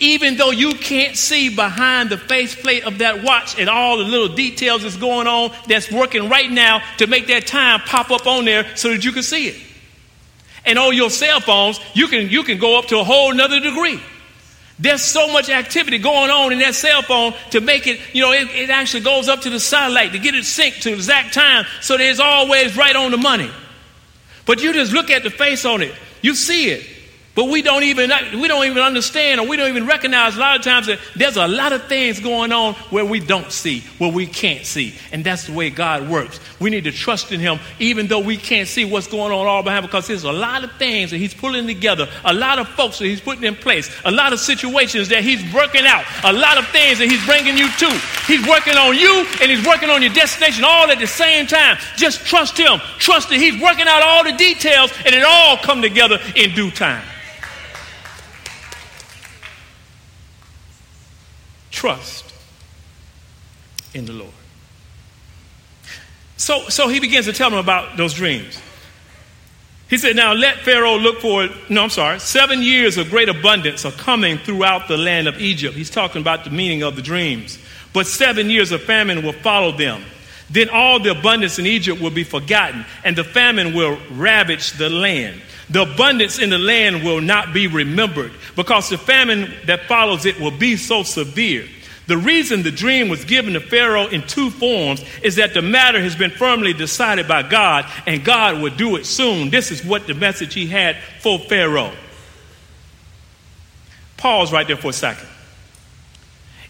even 0.00 0.36
though 0.36 0.50
you 0.50 0.74
can't 0.74 1.16
see 1.16 1.54
behind 1.54 2.10
the 2.10 2.18
faceplate 2.18 2.84
of 2.84 2.98
that 2.98 3.22
watch 3.22 3.58
and 3.58 3.68
all 3.68 3.98
the 3.98 4.04
little 4.04 4.28
details 4.34 4.82
that's 4.82 4.96
going 4.96 5.26
on 5.26 5.52
that's 5.66 5.90
working 5.90 6.28
right 6.28 6.50
now 6.50 6.80
to 6.98 7.06
make 7.06 7.26
that 7.26 7.46
time 7.46 7.80
pop 7.80 8.10
up 8.10 8.26
on 8.26 8.44
there 8.44 8.64
so 8.76 8.90
that 8.90 9.04
you 9.04 9.12
can 9.12 9.22
see 9.22 9.48
it. 9.48 9.56
And 10.64 10.78
on 10.78 10.94
your 10.94 11.10
cell 11.10 11.40
phones, 11.40 11.80
you 11.94 12.08
can, 12.08 12.28
you 12.28 12.42
can 12.44 12.58
go 12.58 12.78
up 12.78 12.86
to 12.86 12.98
a 12.98 13.04
whole 13.04 13.32
nother 13.32 13.60
degree. 13.60 14.00
There's 14.78 15.02
so 15.02 15.32
much 15.32 15.50
activity 15.50 15.98
going 15.98 16.30
on 16.30 16.52
in 16.52 16.60
that 16.60 16.74
cell 16.74 17.02
phone 17.02 17.34
to 17.50 17.60
make 17.60 17.86
it, 17.86 18.00
you 18.12 18.22
know, 18.22 18.32
it, 18.32 18.48
it 18.50 18.70
actually 18.70 19.02
goes 19.02 19.28
up 19.28 19.40
to 19.40 19.50
the 19.50 19.58
satellite 19.58 20.12
to 20.12 20.18
get 20.18 20.34
it 20.34 20.44
synced 20.44 20.82
to 20.82 20.92
exact 20.92 21.34
time 21.34 21.66
so 21.80 21.96
that 21.96 22.08
it's 22.08 22.20
always 22.20 22.76
right 22.76 22.94
on 22.94 23.10
the 23.10 23.16
money. 23.16 23.50
But 24.46 24.62
you 24.62 24.72
just 24.72 24.92
look 24.92 25.10
at 25.10 25.24
the 25.24 25.30
face 25.30 25.64
on 25.64 25.82
it, 25.82 25.94
you 26.22 26.34
see 26.34 26.70
it. 26.70 26.97
But 27.38 27.50
we 27.50 27.62
don't 27.62 27.84
even 27.84 28.10
we 28.34 28.48
don't 28.48 28.66
even 28.66 28.82
understand 28.82 29.40
or 29.40 29.46
we 29.46 29.56
don't 29.56 29.68
even 29.68 29.86
recognize 29.86 30.34
a 30.34 30.40
lot 30.40 30.56
of 30.56 30.64
times 30.64 30.88
that 30.88 30.98
there's 31.14 31.36
a 31.36 31.46
lot 31.46 31.72
of 31.72 31.84
things 31.84 32.18
going 32.18 32.50
on 32.50 32.74
where 32.90 33.04
we 33.04 33.20
don't 33.20 33.52
see, 33.52 33.82
where 33.98 34.10
we 34.10 34.26
can't 34.26 34.66
see. 34.66 34.92
And 35.12 35.22
that's 35.22 35.46
the 35.46 35.52
way 35.52 35.70
God 35.70 36.08
works. 36.10 36.40
We 36.58 36.68
need 36.68 36.82
to 36.82 36.90
trust 36.90 37.30
in 37.30 37.38
him 37.38 37.60
even 37.78 38.08
though 38.08 38.18
we 38.18 38.36
can't 38.36 38.66
see 38.66 38.84
what's 38.84 39.06
going 39.06 39.30
on 39.30 39.46
all 39.46 39.62
behind 39.62 39.86
because 39.86 40.08
there's 40.08 40.24
a 40.24 40.32
lot 40.32 40.64
of 40.64 40.72
things 40.78 41.12
that 41.12 41.18
he's 41.18 41.32
pulling 41.32 41.68
together, 41.68 42.08
a 42.24 42.34
lot 42.34 42.58
of 42.58 42.66
folks 42.70 42.98
that 42.98 43.04
he's 43.04 43.20
putting 43.20 43.44
in 43.44 43.54
place, 43.54 43.88
a 44.04 44.10
lot 44.10 44.32
of 44.32 44.40
situations 44.40 45.08
that 45.10 45.22
he's 45.22 45.54
working 45.54 45.86
out, 45.86 46.04
a 46.24 46.32
lot 46.32 46.58
of 46.58 46.66
things 46.70 46.98
that 46.98 47.08
he's 47.08 47.24
bringing 47.24 47.56
you 47.56 47.68
to. 47.68 47.88
He's 48.26 48.44
working 48.48 48.74
on 48.74 48.98
you 48.98 49.24
and 49.40 49.48
he's 49.48 49.64
working 49.64 49.90
on 49.90 50.02
your 50.02 50.12
destination 50.12 50.64
all 50.64 50.90
at 50.90 50.98
the 50.98 51.06
same 51.06 51.46
time. 51.46 51.78
Just 51.96 52.26
trust 52.26 52.58
him. 52.58 52.80
Trust 52.98 53.28
that 53.28 53.38
he's 53.38 53.62
working 53.62 53.86
out 53.86 54.02
all 54.02 54.24
the 54.24 54.32
details 54.32 54.90
and 55.06 55.14
it 55.14 55.22
all 55.22 55.56
come 55.58 55.82
together 55.82 56.18
in 56.34 56.52
due 56.56 56.72
time. 56.72 57.04
Trust 61.78 62.34
in 63.94 64.04
the 64.04 64.12
Lord. 64.12 64.32
So, 66.36 66.68
so 66.68 66.88
he 66.88 66.98
begins 66.98 67.26
to 67.26 67.32
tell 67.32 67.50
them 67.50 67.58
about 67.60 67.96
those 67.96 68.14
dreams. 68.14 68.60
He 69.88 69.96
said, 69.96 70.16
Now 70.16 70.32
let 70.32 70.58
Pharaoh 70.58 70.98
look 70.98 71.20
for, 71.20 71.48
no, 71.70 71.84
I'm 71.84 71.90
sorry, 71.90 72.18
seven 72.18 72.62
years 72.62 72.98
of 72.98 73.10
great 73.10 73.28
abundance 73.28 73.84
are 73.84 73.92
coming 73.92 74.38
throughout 74.38 74.88
the 74.88 74.96
land 74.96 75.28
of 75.28 75.40
Egypt. 75.40 75.76
He's 75.76 75.88
talking 75.88 76.20
about 76.20 76.42
the 76.42 76.50
meaning 76.50 76.82
of 76.82 76.96
the 76.96 77.02
dreams. 77.02 77.58
But 77.92 78.08
seven 78.08 78.50
years 78.50 78.72
of 78.72 78.82
famine 78.82 79.24
will 79.24 79.32
follow 79.32 79.70
them. 79.70 80.02
Then 80.50 80.70
all 80.70 80.98
the 80.98 81.12
abundance 81.12 81.60
in 81.60 81.66
Egypt 81.66 82.00
will 82.00 82.10
be 82.10 82.24
forgotten, 82.24 82.84
and 83.04 83.14
the 83.14 83.24
famine 83.24 83.72
will 83.72 83.98
ravage 84.10 84.72
the 84.72 84.90
land. 84.90 85.40
The 85.70 85.82
abundance 85.82 86.38
in 86.38 86.50
the 86.50 86.58
land 86.58 87.04
will 87.04 87.20
not 87.20 87.52
be 87.52 87.66
remembered 87.66 88.32
because 88.56 88.88
the 88.88 88.98
famine 88.98 89.52
that 89.66 89.84
follows 89.84 90.24
it 90.24 90.40
will 90.40 90.56
be 90.56 90.76
so 90.76 91.02
severe. 91.02 91.66
The 92.06 92.16
reason 92.16 92.62
the 92.62 92.70
dream 92.70 93.10
was 93.10 93.26
given 93.26 93.52
to 93.52 93.60
Pharaoh 93.60 94.06
in 94.06 94.22
two 94.22 94.48
forms 94.48 95.04
is 95.22 95.36
that 95.36 95.52
the 95.52 95.60
matter 95.60 96.00
has 96.00 96.16
been 96.16 96.30
firmly 96.30 96.72
decided 96.72 97.28
by 97.28 97.42
God 97.42 97.84
and 98.06 98.24
God 98.24 98.62
will 98.62 98.74
do 98.74 98.96
it 98.96 99.04
soon. 99.04 99.50
This 99.50 99.70
is 99.70 99.84
what 99.84 100.06
the 100.06 100.14
message 100.14 100.54
he 100.54 100.66
had 100.66 100.96
for 101.20 101.38
Pharaoh. 101.38 101.92
Pause 104.16 104.52
right 104.52 104.66
there 104.66 104.78
for 104.78 104.88
a 104.88 104.94
second. 104.94 105.28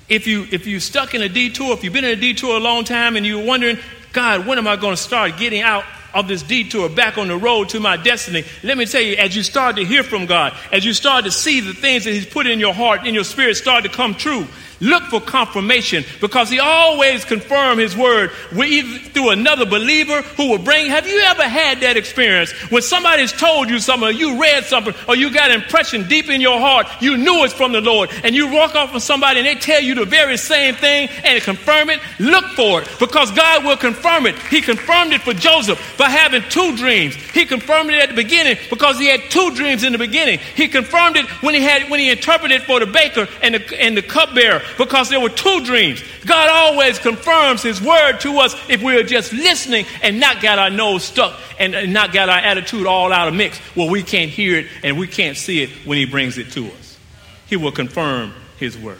If 0.08 0.26
you 0.26 0.46
if 0.50 0.66
you 0.66 0.80
stuck 0.80 1.14
in 1.14 1.22
a 1.22 1.28
detour, 1.28 1.72
if 1.72 1.84
you've 1.84 1.92
been 1.92 2.04
in 2.04 2.18
a 2.18 2.20
detour 2.20 2.56
a 2.56 2.60
long 2.60 2.82
time 2.82 3.16
and 3.16 3.24
you're 3.24 3.44
wondering, 3.44 3.78
God, 4.12 4.44
when 4.44 4.58
am 4.58 4.66
I 4.66 4.74
going 4.74 4.96
to 4.96 5.00
start 5.00 5.36
getting 5.36 5.60
out 5.60 5.84
of 6.14 6.28
this 6.28 6.42
detour 6.42 6.88
back 6.88 7.18
on 7.18 7.28
the 7.28 7.36
road 7.36 7.68
to 7.70 7.80
my 7.80 7.96
destiny, 7.96 8.44
let 8.62 8.78
me 8.78 8.86
tell 8.86 9.02
you, 9.02 9.16
as 9.16 9.36
you 9.36 9.42
start 9.42 9.76
to 9.76 9.84
hear 9.84 10.02
from 10.02 10.26
God, 10.26 10.56
as 10.72 10.84
you 10.84 10.92
start 10.92 11.24
to 11.24 11.30
see 11.30 11.60
the 11.60 11.74
things 11.74 12.04
that 12.04 12.12
He's 12.12 12.26
put 12.26 12.46
in 12.46 12.60
your 12.60 12.74
heart, 12.74 13.06
in 13.06 13.14
your 13.14 13.24
spirit, 13.24 13.56
start 13.56 13.84
to 13.84 13.90
come 13.90 14.14
true, 14.14 14.46
Look 14.80 15.04
for 15.04 15.20
confirmation 15.20 16.04
because 16.20 16.50
he 16.50 16.60
always 16.60 17.24
confirm 17.24 17.78
his 17.78 17.96
word 17.96 18.30
through 18.50 19.30
another 19.30 19.66
believer 19.66 20.22
who 20.22 20.50
will 20.50 20.58
bring. 20.58 20.86
Have 20.86 21.06
you 21.06 21.18
ever 21.20 21.42
had 21.42 21.80
that 21.80 21.96
experience 21.96 22.52
when 22.70 22.82
somebody's 22.82 23.32
told 23.32 23.68
you 23.70 23.80
something, 23.80 24.08
or 24.08 24.12
you 24.12 24.40
read 24.40 24.64
something, 24.64 24.94
or 25.08 25.16
you 25.16 25.32
got 25.32 25.50
an 25.50 25.60
impression 25.60 26.06
deep 26.08 26.28
in 26.28 26.40
your 26.40 26.60
heart, 26.60 26.86
you 27.00 27.16
knew 27.16 27.44
it's 27.44 27.52
from 27.52 27.72
the 27.72 27.80
Lord, 27.80 28.10
and 28.22 28.34
you 28.34 28.52
walk 28.52 28.74
off 28.74 28.94
with 28.94 29.02
somebody 29.02 29.40
and 29.40 29.46
they 29.46 29.56
tell 29.56 29.80
you 29.80 29.94
the 29.94 30.04
very 30.04 30.36
same 30.36 30.74
thing 30.74 31.08
and 31.24 31.42
confirm 31.42 31.90
it? 31.90 32.00
Look 32.20 32.44
for 32.48 32.82
it 32.82 32.88
because 33.00 33.30
God 33.32 33.64
will 33.64 33.76
confirm 33.76 34.26
it. 34.26 34.38
He 34.50 34.60
confirmed 34.60 35.12
it 35.12 35.22
for 35.22 35.34
Joseph 35.34 35.96
by 35.98 36.08
having 36.08 36.42
two 36.50 36.76
dreams. 36.76 37.14
He 37.14 37.46
confirmed 37.46 37.90
it 37.90 38.02
at 38.02 38.10
the 38.10 38.14
beginning 38.14 38.56
because 38.70 38.98
he 38.98 39.06
had 39.06 39.22
two 39.30 39.54
dreams 39.54 39.82
in 39.82 39.92
the 39.92 39.98
beginning. 39.98 40.38
He 40.54 40.68
confirmed 40.68 41.16
it 41.16 41.26
when 41.42 41.54
he 41.54 41.60
had 41.60 41.90
when 41.90 42.00
he 42.00 42.10
interpreted 42.10 42.62
for 42.62 42.78
the 42.80 42.86
baker 42.86 43.26
and 43.42 43.54
the, 43.54 43.82
and 43.82 43.96
the 43.96 44.02
cupbearer 44.02 44.62
because 44.76 45.08
there 45.08 45.20
were 45.20 45.30
two 45.30 45.64
dreams. 45.64 46.02
God 46.26 46.48
always 46.50 46.98
confirms 46.98 47.62
His 47.62 47.80
word 47.80 48.18
to 48.20 48.38
us 48.38 48.54
if 48.68 48.82
we 48.82 48.96
are 48.96 49.02
just 49.02 49.32
listening 49.32 49.86
and 50.02 50.20
not 50.20 50.42
got 50.42 50.58
our 50.58 50.70
nose 50.70 51.04
stuck 51.04 51.38
and 51.58 51.92
not 51.92 52.12
got 52.12 52.28
our 52.28 52.38
attitude 52.38 52.86
all 52.86 53.12
out 53.12 53.28
of 53.28 53.34
mix 53.34 53.58
where 53.74 53.90
we 53.90 54.02
can't 54.02 54.30
hear 54.30 54.58
it 54.58 54.66
and 54.82 54.98
we 54.98 55.06
can't 55.06 55.36
see 55.36 55.62
it 55.62 55.70
when 55.86 55.98
He 55.98 56.04
brings 56.04 56.38
it 56.38 56.52
to 56.52 56.66
us. 56.66 56.98
He 57.46 57.56
will 57.56 57.72
confirm 57.72 58.34
His 58.58 58.76
word. 58.76 58.98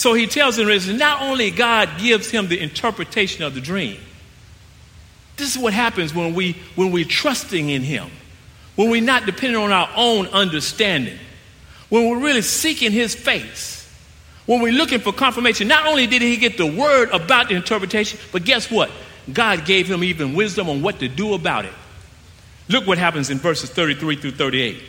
So 0.00 0.14
he 0.14 0.26
tells 0.26 0.58
him 0.58 0.66
not 0.96 1.20
only 1.20 1.50
God 1.50 1.90
gives 1.98 2.30
him 2.30 2.48
the 2.48 2.58
interpretation 2.58 3.44
of 3.44 3.54
the 3.54 3.60
dream, 3.60 4.00
this 5.36 5.54
is 5.54 5.60
what 5.60 5.74
happens 5.74 6.14
when, 6.14 6.34
we, 6.34 6.52
when 6.74 6.90
we're 6.90 7.04
trusting 7.04 7.68
in 7.68 7.82
him, 7.82 8.10
when 8.76 8.88
we're 8.88 9.02
not 9.02 9.26
depending 9.26 9.58
on 9.60 9.72
our 9.72 9.90
own 9.94 10.26
understanding, 10.28 11.18
when 11.90 12.08
we're 12.08 12.18
really 12.18 12.40
seeking 12.40 12.92
his 12.92 13.14
face 13.14 13.79
when 14.46 14.60
we're 14.60 14.72
looking 14.72 15.00
for 15.00 15.12
confirmation, 15.12 15.68
not 15.68 15.86
only 15.86 16.06
did 16.06 16.22
he 16.22 16.36
get 16.36 16.56
the 16.56 16.66
word 16.66 17.10
about 17.10 17.48
the 17.48 17.54
interpretation, 17.54 18.18
but 18.32 18.44
guess 18.44 18.70
what? 18.70 18.90
God 19.32 19.64
gave 19.64 19.90
him 19.90 20.02
even 20.02 20.34
wisdom 20.34 20.68
on 20.68 20.82
what 20.82 20.98
to 21.00 21.08
do 21.08 21.34
about 21.34 21.64
it. 21.64 21.72
Look 22.68 22.86
what 22.86 22.98
happens 22.98 23.30
in 23.30 23.38
verses 23.38 23.70
33 23.70 24.16
through 24.16 24.30
38. 24.32 24.80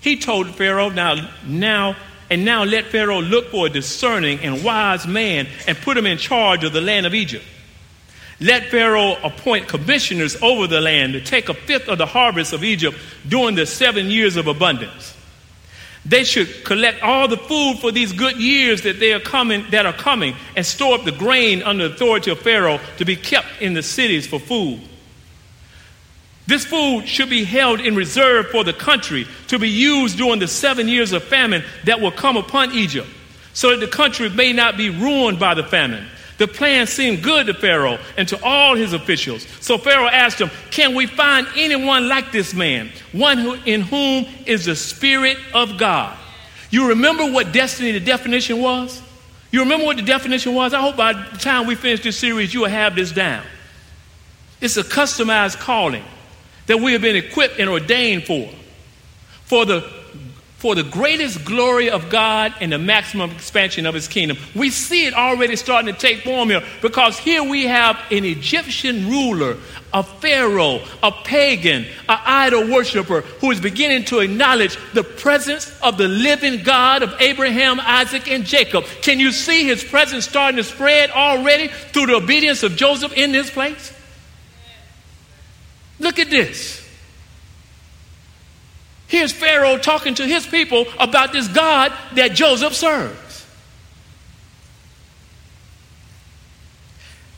He 0.00 0.18
told 0.18 0.48
Pharaoh, 0.54 0.88
now, 0.88 1.30
now, 1.46 1.96
and 2.30 2.44
now 2.44 2.64
let 2.64 2.86
Pharaoh 2.86 3.20
look 3.20 3.50
for 3.50 3.66
a 3.66 3.70
discerning 3.70 4.40
and 4.40 4.64
wise 4.64 5.06
man 5.06 5.46
and 5.66 5.76
put 5.78 5.96
him 5.96 6.06
in 6.06 6.16
charge 6.16 6.64
of 6.64 6.72
the 6.72 6.80
land 6.80 7.06
of 7.06 7.14
Egypt. 7.14 7.44
Let 8.40 8.70
Pharaoh 8.70 9.16
appoint 9.22 9.68
commissioners 9.68 10.40
over 10.40 10.66
the 10.66 10.80
land 10.80 11.12
to 11.12 11.20
take 11.20 11.50
a 11.50 11.54
fifth 11.54 11.88
of 11.88 11.98
the 11.98 12.06
harvest 12.06 12.54
of 12.54 12.64
Egypt 12.64 12.96
during 13.28 13.54
the 13.54 13.66
seven 13.66 14.06
years 14.06 14.36
of 14.36 14.46
abundance. 14.46 15.14
They 16.06 16.24
should 16.24 16.64
collect 16.64 17.02
all 17.02 17.28
the 17.28 17.36
food 17.36 17.78
for 17.78 17.92
these 17.92 18.12
good 18.12 18.36
years 18.38 18.82
that 18.82 18.98
they 19.00 19.12
are 19.12 19.20
coming 19.20 19.66
that 19.70 19.84
are 19.84 19.92
coming 19.92 20.34
and 20.56 20.64
store 20.64 20.94
up 20.94 21.04
the 21.04 21.12
grain 21.12 21.62
under 21.62 21.88
the 21.88 21.94
authority 21.94 22.30
of 22.30 22.40
Pharaoh 22.40 22.80
to 22.96 23.04
be 23.04 23.16
kept 23.16 23.48
in 23.60 23.74
the 23.74 23.82
cities 23.82 24.26
for 24.26 24.40
food. 24.40 24.80
This 26.46 26.64
food 26.64 27.06
should 27.06 27.30
be 27.30 27.44
held 27.44 27.80
in 27.80 27.94
reserve 27.94 28.48
for 28.48 28.64
the 28.64 28.72
country 28.72 29.26
to 29.48 29.58
be 29.58 29.68
used 29.68 30.16
during 30.16 30.40
the 30.40 30.48
seven 30.48 30.88
years 30.88 31.12
of 31.12 31.22
famine 31.22 31.62
that 31.84 32.00
will 32.00 32.10
come 32.10 32.36
upon 32.36 32.72
Egypt, 32.72 33.06
so 33.52 33.70
that 33.70 33.78
the 33.78 33.86
country 33.86 34.28
may 34.30 34.52
not 34.52 34.76
be 34.76 34.90
ruined 34.90 35.38
by 35.38 35.54
the 35.54 35.62
famine. 35.62 36.06
The 36.40 36.48
plan 36.48 36.86
seemed 36.86 37.22
good 37.22 37.48
to 37.48 37.54
Pharaoh 37.54 37.98
and 38.16 38.26
to 38.28 38.42
all 38.42 38.74
his 38.74 38.94
officials. 38.94 39.46
So 39.60 39.76
Pharaoh 39.76 40.08
asked 40.08 40.40
him, 40.40 40.50
Can 40.70 40.94
we 40.94 41.04
find 41.04 41.46
anyone 41.54 42.08
like 42.08 42.32
this 42.32 42.54
man, 42.54 42.88
one 43.12 43.36
who, 43.36 43.58
in 43.66 43.82
whom 43.82 44.24
is 44.46 44.64
the 44.64 44.74
Spirit 44.74 45.36
of 45.52 45.76
God? 45.76 46.16
You 46.70 46.88
remember 46.88 47.30
what 47.30 47.52
destiny, 47.52 47.92
the 47.92 48.00
definition 48.00 48.58
was? 48.62 49.02
You 49.50 49.60
remember 49.60 49.84
what 49.84 49.98
the 49.98 50.02
definition 50.02 50.54
was? 50.54 50.72
I 50.72 50.80
hope 50.80 50.96
by 50.96 51.12
the 51.12 51.36
time 51.36 51.66
we 51.66 51.74
finish 51.74 52.02
this 52.02 52.16
series, 52.16 52.54
you 52.54 52.60
will 52.60 52.70
have 52.70 52.94
this 52.94 53.12
down. 53.12 53.44
It's 54.62 54.78
a 54.78 54.82
customized 54.82 55.58
calling 55.58 56.04
that 56.68 56.78
we 56.78 56.94
have 56.94 57.02
been 57.02 57.16
equipped 57.16 57.58
and 57.58 57.68
ordained 57.68 58.24
for. 58.24 58.48
For 59.44 59.66
the 59.66 59.99
for 60.60 60.74
the 60.74 60.82
greatest 60.82 61.42
glory 61.46 61.88
of 61.88 62.10
God 62.10 62.54
and 62.60 62.70
the 62.70 62.78
maximum 62.78 63.30
expansion 63.30 63.86
of 63.86 63.94
his 63.94 64.06
kingdom. 64.06 64.36
We 64.54 64.68
see 64.68 65.06
it 65.06 65.14
already 65.14 65.56
starting 65.56 65.92
to 65.92 65.98
take 65.98 66.22
form 66.22 66.50
here 66.50 66.62
because 66.82 67.18
here 67.18 67.42
we 67.42 67.64
have 67.64 67.98
an 68.10 68.26
Egyptian 68.26 69.08
ruler, 69.08 69.56
a 69.94 70.02
pharaoh, 70.02 70.82
a 71.02 71.12
pagan, 71.12 71.86
an 72.08 72.18
idol 72.24 72.68
worshiper 72.68 73.22
who 73.40 73.50
is 73.50 73.58
beginning 73.58 74.04
to 74.04 74.18
acknowledge 74.18 74.76
the 74.92 75.02
presence 75.02 75.74
of 75.80 75.96
the 75.96 76.08
living 76.08 76.62
God 76.62 77.02
of 77.02 77.14
Abraham, 77.20 77.80
Isaac, 77.80 78.30
and 78.30 78.44
Jacob. 78.44 78.84
Can 79.00 79.18
you 79.18 79.32
see 79.32 79.64
his 79.64 79.82
presence 79.82 80.26
starting 80.26 80.58
to 80.58 80.64
spread 80.64 81.10
already 81.10 81.68
through 81.68 82.06
the 82.06 82.16
obedience 82.16 82.62
of 82.62 82.76
Joseph 82.76 83.14
in 83.14 83.32
this 83.32 83.48
place? 83.48 83.94
Look 85.98 86.18
at 86.18 86.28
this. 86.28 86.79
Here's 89.10 89.32
Pharaoh 89.32 89.76
talking 89.76 90.14
to 90.14 90.24
his 90.24 90.46
people 90.46 90.86
about 90.96 91.32
this 91.32 91.48
God 91.48 91.92
that 92.14 92.32
Joseph 92.32 92.74
serves. 92.74 93.44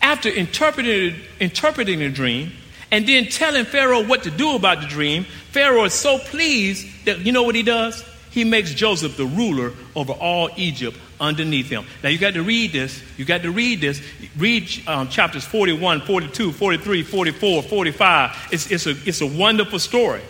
After 0.02 0.28
interpreting, 0.28 1.18
interpreting 1.40 2.00
the 2.00 2.10
dream 2.10 2.52
and 2.90 3.08
then 3.08 3.24
telling 3.24 3.64
Pharaoh 3.64 4.04
what 4.04 4.24
to 4.24 4.30
do 4.30 4.54
about 4.54 4.82
the 4.82 4.86
dream, 4.86 5.24
Pharaoh 5.24 5.84
is 5.84 5.94
so 5.94 6.18
pleased 6.18 7.06
that 7.06 7.20
you 7.20 7.32
know 7.32 7.42
what 7.42 7.54
he 7.54 7.62
does? 7.62 8.04
He 8.32 8.44
makes 8.44 8.74
Joseph 8.74 9.16
the 9.16 9.24
ruler 9.24 9.72
over 9.96 10.12
all 10.12 10.50
Egypt 10.58 10.98
underneath 11.18 11.70
him. 11.70 11.86
Now 12.02 12.10
you 12.10 12.18
got 12.18 12.34
to 12.34 12.42
read 12.42 12.72
this. 12.72 13.02
You 13.16 13.24
got 13.24 13.44
to 13.44 13.50
read 13.50 13.80
this. 13.80 14.02
Read 14.36 14.68
um, 14.86 15.08
chapters 15.08 15.46
41, 15.46 16.02
42, 16.02 16.52
43, 16.52 17.02
44, 17.02 17.62
45. 17.62 18.48
It's, 18.52 18.70
it's, 18.70 18.86
a, 18.86 18.90
it's 19.06 19.22
a 19.22 19.26
wonderful 19.26 19.78
story. 19.78 20.20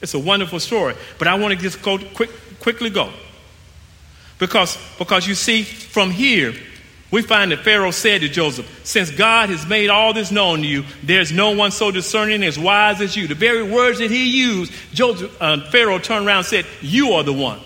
It's 0.00 0.14
a 0.14 0.18
wonderful 0.18 0.60
story. 0.60 0.94
But 1.18 1.28
I 1.28 1.34
want 1.34 1.54
to 1.54 1.60
just 1.60 1.82
go 1.82 1.98
quick, 1.98 2.30
quickly 2.60 2.90
go. 2.90 3.12
Because, 4.38 4.78
because 4.98 5.26
you 5.26 5.34
see, 5.34 5.62
from 5.62 6.10
here, 6.10 6.54
we 7.10 7.22
find 7.22 7.50
that 7.50 7.60
Pharaoh 7.60 7.90
said 7.90 8.20
to 8.20 8.28
Joseph, 8.28 8.80
Since 8.84 9.10
God 9.10 9.50
has 9.50 9.66
made 9.66 9.90
all 9.90 10.12
this 10.14 10.30
known 10.30 10.60
to 10.60 10.66
you, 10.66 10.84
there's 11.02 11.32
no 11.32 11.50
one 11.50 11.72
so 11.72 11.90
discerning 11.90 12.42
as 12.42 12.58
wise 12.58 13.00
as 13.00 13.16
you. 13.16 13.26
The 13.26 13.34
very 13.34 13.62
words 13.62 13.98
that 13.98 14.10
he 14.10 14.40
used, 14.40 14.72
Joseph, 14.92 15.36
uh, 15.42 15.68
Pharaoh 15.70 15.98
turned 15.98 16.26
around 16.26 16.38
and 16.38 16.46
said, 16.46 16.66
You 16.80 17.12
are 17.12 17.22
the 17.22 17.32
one. 17.32 17.60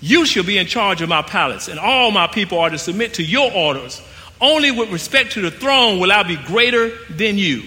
You 0.00 0.26
shall 0.26 0.44
be 0.44 0.58
in 0.58 0.66
charge 0.66 1.00
of 1.00 1.08
my 1.08 1.22
palace, 1.22 1.68
and 1.68 1.80
all 1.80 2.10
my 2.10 2.26
people 2.26 2.58
are 2.58 2.68
to 2.68 2.78
submit 2.78 3.14
to 3.14 3.24
your 3.24 3.50
orders. 3.50 4.02
Only 4.40 4.70
with 4.70 4.92
respect 4.92 5.32
to 5.32 5.40
the 5.40 5.50
throne 5.50 5.98
will 5.98 6.12
I 6.12 6.22
be 6.22 6.36
greater 6.36 6.90
than 7.08 7.38
you. 7.38 7.62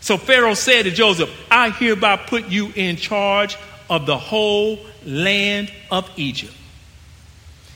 So 0.00 0.16
Pharaoh 0.16 0.54
said 0.54 0.84
to 0.84 0.90
Joseph, 0.90 1.30
I 1.50 1.70
hereby 1.70 2.16
put 2.16 2.46
you 2.46 2.72
in 2.74 2.96
charge 2.96 3.56
of 3.90 4.06
the 4.06 4.16
whole 4.16 4.78
land 5.04 5.72
of 5.90 6.08
Egypt. 6.16 6.54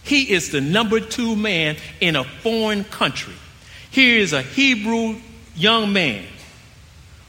He 0.04 0.32
is 0.32 0.50
the 0.50 0.61
number 0.61 1.00
two 1.00 1.37
man 1.37 1.76
in 2.00 2.16
a 2.16 2.24
foreign 2.24 2.85
country. 2.85 3.35
Here 3.90 4.18
is 4.18 4.32
a 4.32 4.42
Hebrew 4.42 5.16
young 5.54 5.92
man 5.92 6.24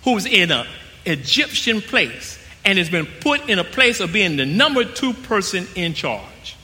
who's 0.03 0.25
in 0.25 0.51
an 0.51 0.65
Egyptian 1.06 1.82
place 1.82 2.39
and 2.65 2.77
has 2.77 2.89
been 2.89 3.06
put 3.06 3.49
in 3.49 3.60
a 3.60 3.63
place 3.63 3.99
of 3.99 4.13
being 4.13 4.38
the 4.38 4.45
number 4.45 4.84
two 4.84 5.13
person 5.13 5.67
in 5.75 5.93
charge. 5.93 6.56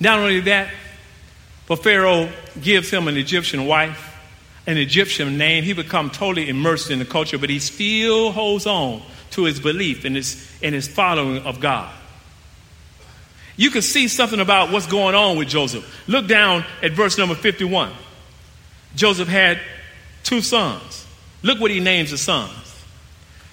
Not 0.00 0.18
only 0.18 0.40
that, 0.40 0.72
but 1.66 1.82
Pharaoh 1.82 2.30
gives 2.60 2.90
him 2.90 3.08
an 3.08 3.16
Egyptian 3.16 3.66
wife 3.66 4.07
an 4.68 4.76
Egyptian 4.76 5.38
name, 5.38 5.64
he 5.64 5.72
become 5.72 6.10
totally 6.10 6.46
immersed 6.46 6.90
in 6.90 6.98
the 6.98 7.04
culture, 7.06 7.38
but 7.38 7.48
he 7.48 7.58
still 7.58 8.30
holds 8.30 8.66
on 8.66 9.02
to 9.30 9.44
his 9.44 9.58
belief 9.58 10.04
and 10.04 10.14
his, 10.14 10.46
and 10.62 10.74
his 10.74 10.86
following 10.86 11.38
of 11.44 11.58
God. 11.58 11.90
You 13.56 13.70
can 13.70 13.80
see 13.80 14.08
something 14.08 14.40
about 14.40 14.70
what's 14.70 14.86
going 14.86 15.14
on 15.14 15.38
with 15.38 15.48
Joseph. 15.48 16.04
Look 16.06 16.28
down 16.28 16.66
at 16.82 16.92
verse 16.92 17.16
number 17.16 17.34
51. 17.34 17.90
Joseph 18.94 19.26
had 19.26 19.58
two 20.22 20.42
sons. 20.42 21.06
Look 21.42 21.58
what 21.60 21.70
he 21.70 21.80
names 21.80 22.10
the 22.10 22.18
sons. 22.18 22.52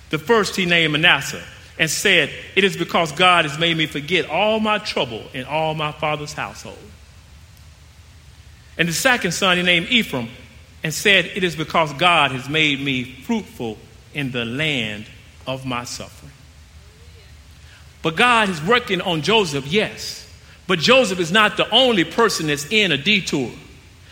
The 0.10 0.20
first 0.20 0.58
he 0.58 0.66
named 0.66 0.92
Manasseh 0.92 1.44
and 1.80 1.90
said, 1.90 2.30
It 2.58 2.66
is 2.66 2.76
because 2.76 3.14
God 3.14 3.46
has 3.46 3.58
made 3.58 3.78
me 3.78 3.86
forget 3.86 4.30
all 4.30 4.60
my 4.60 4.80
trouble 4.80 5.24
in 5.34 5.46
all 5.46 5.74
my 5.74 5.94
father's 5.94 6.34
household. 6.34 6.78
And 8.78 8.90
the 8.90 8.94
second 8.94 9.32
son 9.32 9.56
he 9.56 9.64
named 9.64 9.88
Ephraim 9.88 10.28
and 10.86 10.94
said, 10.94 11.26
It 11.34 11.44
is 11.44 11.56
because 11.56 11.92
God 11.94 12.32
has 12.32 12.48
made 12.48 12.80
me 12.80 13.06
fruitful 13.06 13.76
in 14.14 14.30
the 14.30 14.46
land 14.46 15.08
of 15.48 15.66
my 15.66 15.84
suffering. 15.84 16.32
But 18.04 18.16
God 18.16 18.50
is 18.50 18.62
working 18.62 19.02
on 19.02 19.24
Joseph, 19.24 19.66
yes. 19.66 20.32
But 20.68 20.78
Joseph 20.78 21.20
is 21.20 21.32
not 21.32 21.58
the 21.58 21.68
only 21.72 22.04
person 22.04 22.46
that's 22.46 22.68
in 22.72 22.92
a 22.92 22.98
detour. 22.98 23.50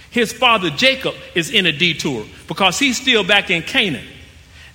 His 0.10 0.34
father 0.34 0.72
Jacob 0.72 1.14
is 1.36 1.52
in 1.52 1.68
a 1.68 1.72
detour 1.72 2.26
because 2.48 2.80
he's 2.80 3.00
still 3.00 3.24
back 3.24 3.52
in 3.52 3.62
Canaan. 3.62 4.08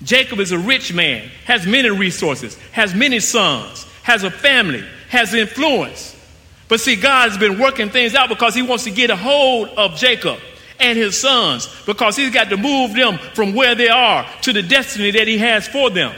Jacob 0.01 0.39
is 0.39 0.53
a 0.53 0.59
rich 0.59 0.95
man, 0.95 1.29
has 1.47 1.67
many 1.67 1.91
resources, 1.91 2.55
has 2.71 2.95
many 2.95 3.19
sons, 3.19 3.89
has 4.05 4.23
a 4.23 4.31
family, 4.31 4.85
has 5.09 5.35
influence. 5.35 6.15
But 6.69 6.79
see, 6.79 6.95
God 6.95 7.31
has 7.31 7.39
been 7.39 7.59
working 7.59 7.91
things 7.91 8.15
out 8.15 8.29
because 8.29 8.55
he 8.55 8.63
wants 8.63 8.85
to 8.85 8.93
get 8.93 9.11
a 9.11 9.17
hold 9.17 9.71
of 9.71 9.97
Jacob 9.97 10.39
and 10.81 10.99
his 10.99 11.21
sons 11.21 11.69
because 11.87 12.17
he's 12.17 12.33
got 12.33 12.51
to 12.51 12.57
move 12.57 12.95
them 12.95 13.19
from 13.35 13.55
where 13.55 13.75
they 13.75 13.89
are 13.89 14.27
to 14.43 14.53
the 14.53 14.63
destiny 14.63 15.11
that 15.11 15.27
he 15.27 15.39
has 15.39 15.67
for 15.69 15.91
them. 15.91 16.15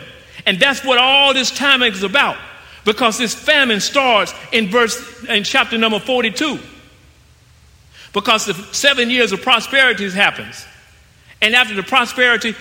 And 0.46 0.59
that's 0.59 0.85
what 0.85 0.99
all 0.99 1.35
this 1.35 1.51
time 1.51 1.83
is 1.83 2.03
about 2.03 2.37
because 2.85 3.18
this 3.18 3.35
famine 3.35 3.81
starts 3.81 4.35
in 4.53 4.68
verse 4.68 5.25
in 5.25 5.44
chapter 5.44 5.79
number 5.79 5.99
42 5.99 6.59
because 8.12 8.46
the 8.46 8.55
seven 8.73 9.11
years 9.11 9.33
of 9.33 9.42
prosperity 9.42 10.09
happens. 10.11 10.64
And 11.42 11.55
after 11.55 11.75
the 11.75 11.83
prosperity 11.83 12.55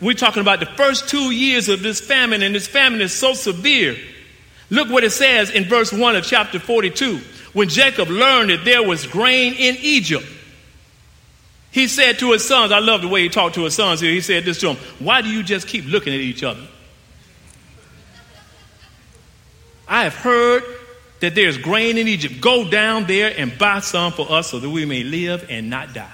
we're 0.00 0.14
talking 0.14 0.42
about 0.42 0.60
the 0.60 0.66
first 0.66 1.08
two 1.08 1.30
years 1.30 1.68
of 1.68 1.82
this 1.82 2.00
famine 2.00 2.42
and 2.42 2.54
this 2.54 2.68
famine 2.68 3.00
is 3.00 3.14
so 3.14 3.32
severe. 3.32 3.96
Look 4.68 4.90
what 4.90 5.04
it 5.04 5.10
says 5.10 5.50
in 5.50 5.64
verse 5.64 5.92
1 5.92 6.16
of 6.16 6.24
chapter 6.24 6.58
42 6.58 7.20
when 7.52 7.68
jacob 7.68 8.08
learned 8.08 8.50
that 8.50 8.64
there 8.64 8.82
was 8.82 9.06
grain 9.06 9.54
in 9.54 9.76
egypt 9.76 10.26
he 11.76 11.88
said 11.88 12.18
to 12.20 12.32
his 12.32 12.42
sons, 12.42 12.72
I 12.72 12.78
love 12.78 13.02
the 13.02 13.08
way 13.08 13.20
he 13.20 13.28
talked 13.28 13.56
to 13.56 13.64
his 13.64 13.74
sons 13.74 14.00
here. 14.00 14.10
He 14.10 14.22
said 14.22 14.46
this 14.46 14.60
to 14.60 14.68
them 14.68 14.76
Why 14.98 15.20
do 15.20 15.28
you 15.28 15.42
just 15.42 15.68
keep 15.68 15.84
looking 15.84 16.14
at 16.14 16.20
each 16.20 16.42
other? 16.42 16.66
I 19.86 20.04
have 20.04 20.14
heard 20.14 20.64
that 21.20 21.34
there's 21.34 21.58
grain 21.58 21.98
in 21.98 22.08
Egypt. 22.08 22.40
Go 22.40 22.66
down 22.70 23.04
there 23.04 23.30
and 23.36 23.58
buy 23.58 23.80
some 23.80 24.12
for 24.12 24.32
us 24.32 24.52
so 24.52 24.58
that 24.58 24.70
we 24.70 24.86
may 24.86 25.02
live 25.02 25.44
and 25.50 25.68
not 25.68 25.92
die. 25.92 26.10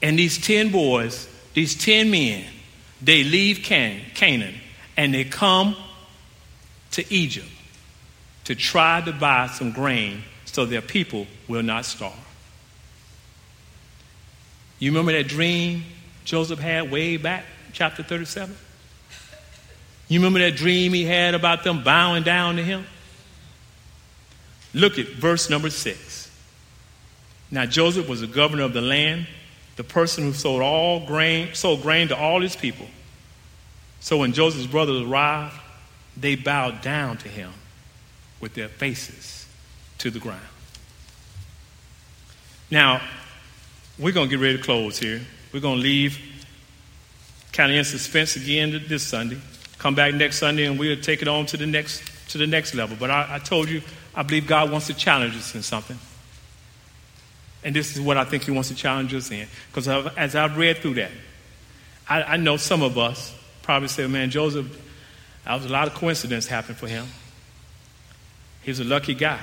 And 0.00 0.18
these 0.18 0.38
10 0.38 0.72
boys, 0.72 1.28
these 1.52 1.74
10 1.74 2.10
men, 2.10 2.46
they 3.02 3.22
leave 3.22 3.64
Can- 3.64 4.00
Canaan 4.14 4.54
and 4.96 5.12
they 5.12 5.24
come 5.24 5.76
to 6.92 7.04
Egypt 7.12 7.50
to 8.44 8.54
try 8.54 9.02
to 9.02 9.12
buy 9.12 9.48
some 9.48 9.72
grain 9.72 10.22
so 10.46 10.64
their 10.64 10.80
people 10.80 11.26
will 11.48 11.62
not 11.62 11.84
starve. 11.84 12.27
You 14.78 14.90
remember 14.90 15.12
that 15.12 15.28
dream 15.28 15.84
Joseph 16.24 16.58
had 16.58 16.90
way 16.90 17.16
back, 17.16 17.44
chapter 17.72 18.02
37? 18.02 18.54
You 20.08 20.20
remember 20.20 20.38
that 20.38 20.56
dream 20.56 20.92
he 20.92 21.04
had 21.04 21.34
about 21.34 21.64
them 21.64 21.82
bowing 21.82 22.22
down 22.22 22.56
to 22.56 22.62
him? 22.62 22.86
Look 24.72 24.98
at 24.98 25.08
verse 25.08 25.50
number 25.50 25.70
six. 25.70 26.30
Now 27.50 27.66
Joseph 27.66 28.08
was 28.08 28.20
the 28.20 28.26
governor 28.26 28.62
of 28.62 28.72
the 28.72 28.80
land, 28.80 29.26
the 29.76 29.84
person 29.84 30.24
who 30.24 30.32
sold 30.32 30.62
all 30.62 31.06
grain, 31.06 31.54
sold 31.54 31.82
grain 31.82 32.08
to 32.08 32.16
all 32.16 32.40
his 32.40 32.56
people. 32.56 32.86
So 34.00 34.18
when 34.18 34.32
Joseph's 34.32 34.66
brothers 34.66 35.02
arrived, 35.02 35.54
they 36.16 36.36
bowed 36.36 36.80
down 36.82 37.16
to 37.18 37.28
him 37.28 37.50
with 38.40 38.54
their 38.54 38.68
faces 38.68 39.46
to 39.98 40.10
the 40.10 40.18
ground. 40.18 40.40
Now, 42.70 43.00
we're 43.98 44.12
going 44.12 44.28
to 44.28 44.36
get 44.36 44.42
ready 44.42 44.56
to 44.56 44.62
close 44.62 44.98
here. 44.98 45.20
We're 45.52 45.60
going 45.60 45.76
to 45.76 45.82
leave 45.82 46.18
kind 47.52 47.72
of 47.72 47.78
in 47.78 47.84
suspense 47.84 48.36
again 48.36 48.82
this 48.86 49.02
Sunday. 49.02 49.38
Come 49.78 49.94
back 49.94 50.14
next 50.14 50.38
Sunday 50.38 50.66
and 50.66 50.78
we'll 50.78 51.00
take 51.00 51.22
it 51.22 51.28
on 51.28 51.46
to 51.46 51.56
the 51.56 51.66
next 51.66 52.02
to 52.30 52.38
the 52.38 52.46
next 52.46 52.74
level. 52.74 52.96
But 52.98 53.10
I, 53.10 53.36
I 53.36 53.38
told 53.38 53.68
you, 53.68 53.82
I 54.14 54.22
believe 54.22 54.46
God 54.46 54.70
wants 54.70 54.86
to 54.88 54.94
challenge 54.94 55.34
us 55.36 55.54
in 55.54 55.62
something. 55.62 55.98
And 57.64 57.74
this 57.74 57.96
is 57.96 58.00
what 58.00 58.16
I 58.16 58.24
think 58.24 58.44
He 58.44 58.50
wants 58.50 58.68
to 58.68 58.74
challenge 58.74 59.14
us 59.14 59.30
in. 59.30 59.46
Because 59.72 59.88
as 59.88 60.34
I've 60.36 60.56
read 60.56 60.78
through 60.78 60.94
that, 60.94 61.10
I, 62.08 62.22
I 62.22 62.36
know 62.36 62.56
some 62.56 62.82
of 62.82 62.98
us 62.98 63.34
probably 63.62 63.88
say, 63.88 64.06
man, 64.06 64.30
Joseph, 64.30 64.66
that 65.44 65.54
was 65.54 65.64
a 65.64 65.68
lot 65.68 65.88
of 65.88 65.94
coincidence 65.94 66.46
happened 66.46 66.76
for 66.76 66.88
him. 66.88 67.06
He 68.62 68.70
was 68.70 68.80
a 68.80 68.84
lucky 68.84 69.14
guy. 69.14 69.40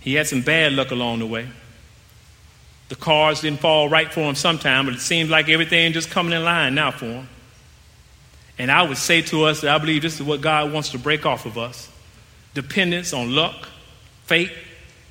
He 0.00 0.14
had 0.14 0.26
some 0.26 0.42
bad 0.42 0.72
luck 0.72 0.90
along 0.90 1.20
the 1.20 1.26
way. 1.26 1.48
The 2.92 2.96
cards 2.96 3.40
didn't 3.40 3.60
fall 3.60 3.88
right 3.88 4.12
for 4.12 4.20
him 4.20 4.34
sometime, 4.34 4.84
but 4.84 4.92
it 4.92 5.00
seems 5.00 5.30
like 5.30 5.48
everything 5.48 5.94
just 5.94 6.10
coming 6.10 6.34
in 6.34 6.44
line 6.44 6.74
now 6.74 6.90
for 6.90 7.06
him. 7.06 7.28
And 8.58 8.70
I 8.70 8.82
would 8.82 8.98
say 8.98 9.22
to 9.22 9.44
us 9.44 9.62
that 9.62 9.74
I 9.74 9.78
believe 9.78 10.02
this 10.02 10.16
is 10.16 10.22
what 10.22 10.42
God 10.42 10.74
wants 10.74 10.90
to 10.90 10.98
break 10.98 11.24
off 11.24 11.46
of 11.46 11.56
us 11.56 11.88
dependence 12.52 13.14
on 13.14 13.34
luck, 13.34 13.66
fate, 14.24 14.52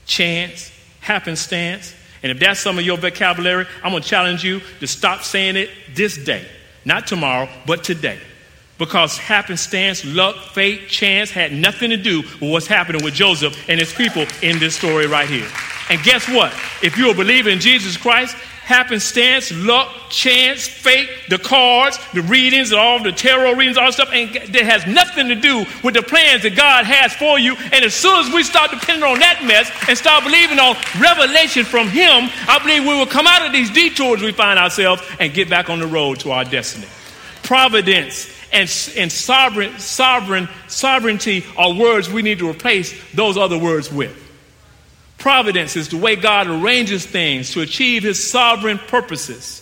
chance, 0.06 0.72
happenstance. 1.00 1.96
And 2.22 2.32
if 2.32 2.40
that's 2.40 2.60
some 2.60 2.78
of 2.78 2.86
your 2.86 2.98
vocabulary, 2.98 3.66
I'm 3.84 3.94
going 3.94 4.04
to 4.04 4.08
challenge 4.08 4.44
you 4.44 4.62
to 4.80 4.86
stop 4.86 5.24
saying 5.24 5.56
it 5.56 5.72
this 5.96 6.24
day. 6.24 6.46
Not 6.86 7.08
tomorrow, 7.08 7.50
but 7.66 7.84
today. 7.84 8.20
Because 8.78 9.18
happenstance, 9.18 10.06
luck, 10.06 10.36
fate, 10.36 10.88
chance 10.88 11.32
had 11.32 11.52
nothing 11.52 11.90
to 11.90 11.98
do 11.98 12.22
with 12.22 12.42
what's 12.44 12.68
happening 12.68 13.04
with 13.04 13.16
Joseph 13.16 13.58
and 13.68 13.80
his 13.80 13.92
people 13.92 14.28
in 14.44 14.60
this 14.60 14.76
story 14.76 15.08
right 15.08 15.28
here. 15.28 15.50
And 15.92 16.02
guess 16.04 16.26
what? 16.30 16.54
If 16.82 16.98
you're 16.98 17.12
a 17.12 17.14
believer 17.14 17.50
in 17.50 17.60
Jesus 17.60 17.98
Christ, 17.98 18.34
happenstance, 18.64 19.52
luck, 19.52 20.10
chance, 20.10 20.66
fate, 20.66 21.10
the 21.28 21.38
cards, 21.38 22.00
the 22.14 22.22
readings, 22.22 22.72
all 22.72 23.04
the 23.04 23.12
tarot 23.12 23.56
readings, 23.56 23.76
all 23.76 23.88
that 23.88 23.94
stuff, 23.96 24.10
and 24.14 24.34
that 24.34 24.64
has 24.64 24.88
nothing 24.88 25.28
to 25.28 25.36
do 25.36 25.66
with 25.84 25.94
the 25.94 26.02
plans 26.02 26.44
that 26.44 26.56
God 26.56 26.86
has 26.86 27.12
for 27.12 27.38
you. 27.38 27.58
And 27.74 27.84
as 27.84 27.94
soon 27.94 28.26
as 28.26 28.34
we 28.34 28.42
start 28.44 28.72
depending 28.72 29.04
on 29.04 29.20
that 29.20 29.44
mess 29.44 29.70
and 29.90 29.98
start 29.98 30.24
believing 30.24 30.60
on 30.60 30.78
revelation 30.98 31.66
from 31.66 31.90
Him, 31.90 32.30
I 32.48 32.58
believe 32.60 32.84
we 32.84 32.98
will 32.98 33.06
come 33.06 33.28
out 33.28 33.46
of 33.46 33.52
these 33.52 33.70
detours 33.70 34.22
we 34.22 34.32
find 34.32 34.58
ourselves 34.58 35.04
and 35.20 35.34
get 35.34 35.50
back 35.50 35.70
on 35.70 35.80
the 35.80 35.88
road 35.88 36.22
to 36.22 36.32
our 36.32 36.46
destiny. 36.46 36.88
Providence 37.44 38.32
and, 38.54 38.72
and 38.96 39.12
sovereign, 39.12 39.78
sovereign, 39.78 40.48
sovereignty 40.70 41.44
are 41.58 41.74
words 41.74 42.10
we 42.10 42.22
need 42.22 42.40
to 42.40 42.50
replace 42.50 42.96
those 43.12 43.36
other 43.36 43.58
words 43.58 43.92
with. 43.92 44.21
Providence 45.22 45.76
is 45.76 45.90
the 45.90 45.98
way 45.98 46.16
God 46.16 46.48
arranges 46.48 47.06
things 47.06 47.52
to 47.52 47.62
achieve 47.62 48.02
his 48.02 48.32
sovereign 48.32 48.80
purposes. 48.80 49.62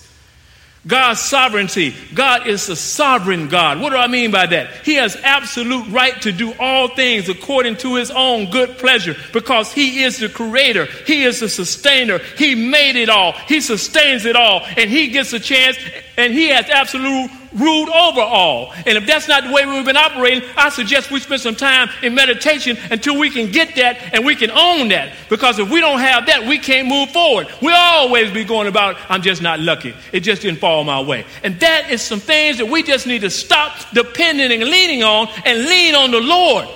God's 0.88 1.20
sovereignty. 1.20 1.94
God 2.14 2.48
is 2.48 2.70
a 2.70 2.78
sovereign 2.78 3.50
God. 3.50 3.82
What 3.82 3.90
do 3.90 3.98
I 3.98 4.08
mean 4.08 4.32
by 4.32 4.46
that? 4.46 4.86
He 4.86 4.96
has 4.96 5.18
absolute 5.18 5.86
right 5.90 6.20
to 6.22 6.32
do 6.32 6.54
all 6.58 6.88
things 6.88 7.28
according 7.28 7.76
to 7.78 7.96
his 7.96 8.10
own 8.10 8.50
good 8.50 8.78
pleasure 8.78 9.18
because 9.34 9.74
he 9.74 10.04
is 10.04 10.20
the 10.20 10.30
creator. 10.30 10.86
He 11.06 11.24
is 11.24 11.42
the 11.42 11.50
sustainer. 11.50 12.20
He 12.38 12.56
made 12.56 12.96
it 12.96 13.10
all. 13.10 13.34
He 13.34 13.60
sustains 13.60 14.24
it 14.24 14.38
all. 14.38 14.64
And 14.78 14.90
he 14.90 15.10
gets 15.10 15.34
a 15.34 15.42
chance 15.42 15.78
and 16.16 16.34
he 16.34 16.48
has 16.48 16.70
absolute 16.70 17.30
ruled 17.54 17.90
over 17.90 18.22
all. 18.22 18.74
And 18.86 18.98
if 18.98 19.06
that's 19.06 19.28
not 19.28 19.44
the 19.44 19.52
way 19.52 19.66
we've 19.66 19.86
been 19.86 19.98
operating, 19.98 20.48
I 20.56 20.70
suggest 20.70 21.12
we 21.12 21.20
spend 21.20 21.42
some 21.42 21.56
time 21.56 21.90
in 22.04 22.14
meditation 22.14 22.78
until 22.92 23.18
we 23.18 23.30
can 23.30 23.52
get 23.52 23.76
that 23.76 24.14
and 24.14 24.26
we 24.26 24.36
can 24.36 24.52
own 24.52 24.90
that. 24.90 25.14
Because 25.30 25.60
if 25.60 25.70
we 25.70 25.80
don't 25.80 26.00
have 26.00 26.28
that, 26.28 26.48
we 26.48 26.60
can't 26.60 26.88
move 26.88 27.12
forward. 27.12 27.48
We'll 27.62 27.76
always 27.76 28.32
be 28.32 28.44
going 28.44 28.68
about, 28.68 28.98
I'm 29.10 29.22
just 29.22 29.42
not 29.42 29.60
lucky. 29.60 29.94
It 30.12 30.22
just 30.22 30.42
didn't 30.42 30.60
fall 30.60 30.84
my 30.84 31.02
way. 31.02 31.26
And 31.44 31.60
that 31.60 31.90
is 31.90 32.02
some 32.02 32.20
things 32.20 32.58
that 32.58 32.68
we 32.68 32.84
just 32.84 33.08
need 33.08 33.22
to 33.22 33.30
stop 33.30 33.76
depending 33.94 34.52
and 34.52 34.70
leaning 34.70 35.04
on 35.04 35.28
and 35.46 35.60
lean 35.60 35.96
on 35.96 36.12
the 36.12 36.22
Lord. 36.22 36.68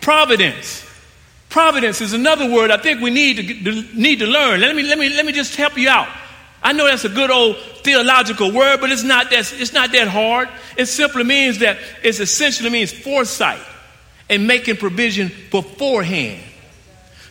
Providence. 0.00 0.82
Providence 1.48 2.00
is 2.00 2.12
another 2.12 2.50
word 2.50 2.70
I 2.70 2.76
think 2.76 3.00
we 3.00 3.10
need 3.10 3.64
to, 3.64 3.82
need 3.96 4.18
to 4.18 4.26
learn. 4.26 4.60
Let 4.60 4.74
me, 4.74 4.82
let, 4.82 4.98
me, 4.98 5.08
let 5.08 5.24
me 5.24 5.32
just 5.32 5.54
help 5.56 5.78
you 5.78 5.88
out. 5.88 6.08
I 6.64 6.72
know 6.72 6.86
that's 6.86 7.04
a 7.04 7.10
good 7.10 7.30
old 7.30 7.56
theological 7.84 8.50
word, 8.50 8.80
but 8.80 8.90
it's 8.90 9.02
not 9.02 9.28
that, 9.30 9.52
it's 9.52 9.74
not 9.74 9.92
that 9.92 10.08
hard. 10.08 10.48
It 10.78 10.86
simply 10.86 11.22
means 11.22 11.58
that 11.58 11.78
it 12.02 12.18
essentially 12.18 12.70
means 12.70 12.90
foresight 12.90 13.60
and 14.30 14.46
making 14.46 14.78
provision 14.78 15.30
beforehand. 15.50 16.42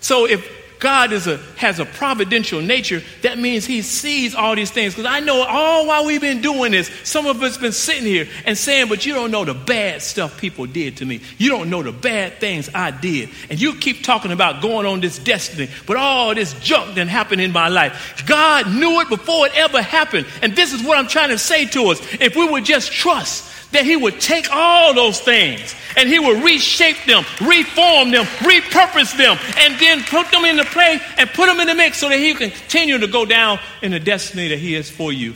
So 0.01 0.27
if 0.27 0.47
God 0.83 1.13
is 1.13 1.27
a, 1.27 1.37
has 1.55 1.79
a 1.79 1.85
providential 1.85 2.61
nature, 2.61 3.01
that 3.21 3.39
means 3.39 3.65
He 3.65 3.81
sees 3.81 4.35
all 4.35 4.53
these 4.53 4.69
things. 4.69 4.93
Because 4.93 5.09
I 5.09 5.21
know 5.21 5.41
all 5.41 5.87
while 5.87 6.05
we've 6.05 6.19
been 6.19 6.41
doing 6.41 6.73
this, 6.73 6.91
some 7.05 7.25
of 7.25 7.41
us 7.41 7.57
been 7.57 7.71
sitting 7.71 8.03
here 8.03 8.27
and 8.45 8.57
saying, 8.57 8.89
but 8.89 9.05
you 9.05 9.13
don't 9.13 9.31
know 9.31 9.45
the 9.45 9.53
bad 9.53 10.01
stuff 10.01 10.37
people 10.37 10.65
did 10.65 10.97
to 10.97 11.05
me. 11.05 11.21
You 11.37 11.51
don't 11.51 11.69
know 11.69 11.81
the 11.81 11.93
bad 11.93 12.41
things 12.41 12.69
I 12.75 12.91
did. 12.91 13.29
And 13.49 13.61
you 13.61 13.75
keep 13.75 14.03
talking 14.03 14.33
about 14.33 14.61
going 14.61 14.85
on 14.85 14.99
this 14.99 15.17
destiny, 15.17 15.69
but 15.87 15.95
all 15.95 16.35
this 16.35 16.53
junk 16.59 16.95
that 16.95 17.07
happened 17.07 17.39
in 17.39 17.53
my 17.53 17.69
life. 17.69 18.23
God 18.27 18.69
knew 18.69 18.99
it 18.99 19.07
before 19.07 19.45
it 19.45 19.55
ever 19.55 19.81
happened. 19.81 20.27
And 20.41 20.53
this 20.53 20.73
is 20.73 20.83
what 20.83 20.97
I'm 20.97 21.07
trying 21.07 21.29
to 21.29 21.37
say 21.37 21.65
to 21.67 21.85
us. 21.91 22.01
If 22.19 22.35
we 22.35 22.45
would 22.45 22.65
just 22.65 22.91
trust 22.91 23.52
that 23.73 23.85
he 23.85 23.95
would 23.95 24.19
take 24.19 24.47
all 24.51 24.93
those 24.93 25.19
things 25.19 25.75
and 25.97 26.09
he 26.09 26.19
would 26.19 26.43
reshape 26.43 26.97
them, 27.05 27.23
reform 27.41 28.11
them, 28.11 28.25
repurpose 28.39 29.15
them, 29.17 29.37
and 29.57 29.79
then 29.79 30.03
put 30.03 30.31
them 30.31 30.45
into 30.45 30.65
play 30.65 30.99
and 31.17 31.29
put 31.31 31.47
them 31.47 31.59
in 31.59 31.67
the 31.67 31.75
mix 31.75 31.97
so 31.97 32.09
that 32.09 32.19
he 32.19 32.33
can 32.33 32.49
continue 32.49 32.97
to 32.97 33.07
go 33.07 33.25
down 33.25 33.59
in 33.81 33.91
the 33.91 33.99
destiny 33.99 34.47
that 34.49 34.59
he 34.59 34.73
has 34.73 34.89
for 34.89 35.11
you. 35.11 35.33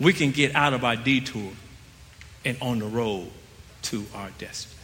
We 0.00 0.12
can 0.12 0.30
get 0.30 0.54
out 0.54 0.72
of 0.72 0.84
our 0.84 0.96
detour 0.96 1.52
and 2.44 2.56
on 2.60 2.78
the 2.78 2.86
road 2.86 3.28
to 3.82 4.04
our 4.14 4.30
destiny. 4.38 4.74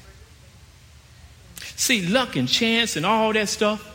See, 1.77 2.07
luck 2.07 2.37
and 2.37 2.49
chance 2.49 2.97
and 2.97 3.05
all 3.05 3.33
that 3.33 3.49
stuff, 3.49 3.93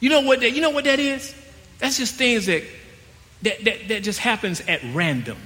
you 0.00 0.10
know 0.10 0.20
what 0.20 0.40
that, 0.40 0.52
you 0.52 0.60
know 0.60 0.70
what 0.70 0.84
that 0.84 1.00
is? 1.00 1.34
That's 1.78 1.98
just 1.98 2.14
things 2.14 2.46
that, 2.46 2.62
that, 3.42 3.64
that, 3.64 3.88
that 3.88 4.02
just 4.02 4.18
happens 4.18 4.62
at 4.66 4.80
random. 4.92 5.38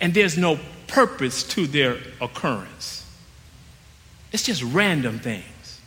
And 0.00 0.12
there's 0.12 0.36
no 0.36 0.58
purpose 0.94 1.42
to 1.42 1.66
their 1.66 1.98
occurrence. 2.20 3.04
It's 4.30 4.44
just 4.44 4.62
random 4.62 5.18
things. 5.18 5.80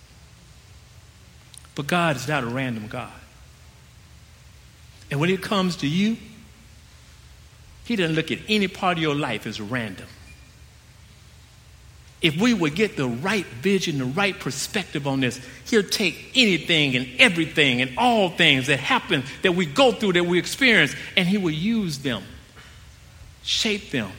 But 1.76 1.88
God 1.88 2.18
is 2.18 2.28
not 2.28 2.44
a 2.44 2.48
random 2.48 2.88
God. 2.88 3.12
And 5.10 5.22
when 5.22 5.30
it 5.30 5.42
comes 5.42 5.78
to 5.78 5.88
you, 5.88 6.18
He 7.86 7.96
doesn't 7.96 8.18
look 8.18 8.32
at 8.32 8.40
any 8.50 8.68
part 8.68 8.98
of 8.98 9.02
your 9.02 9.16
life 9.16 9.48
as 9.48 9.62
random. 9.62 10.08
If 12.22 12.36
we 12.36 12.54
would 12.54 12.76
get 12.76 12.98
the 12.98 13.08
right 13.08 13.46
vision, 13.46 14.00
the 14.00 14.06
right 14.06 14.38
perspective 14.38 15.08
on 15.08 15.22
this, 15.22 15.40
He'll 15.70 15.84
take 15.84 16.34
anything 16.36 16.98
and 16.98 17.08
everything 17.18 17.82
and 17.82 17.98
all 17.98 18.30
things 18.30 18.68
that 18.68 18.82
happen, 18.82 19.24
that 19.42 19.56
we 19.56 19.68
go 19.68 19.94
through, 19.94 20.14
that 20.14 20.26
we 20.26 20.38
experience, 20.38 20.94
and 21.16 21.26
He 21.26 21.38
will 21.38 21.52
use 21.52 22.00
them, 22.00 22.24
shape 23.44 23.92
them, 23.92 24.12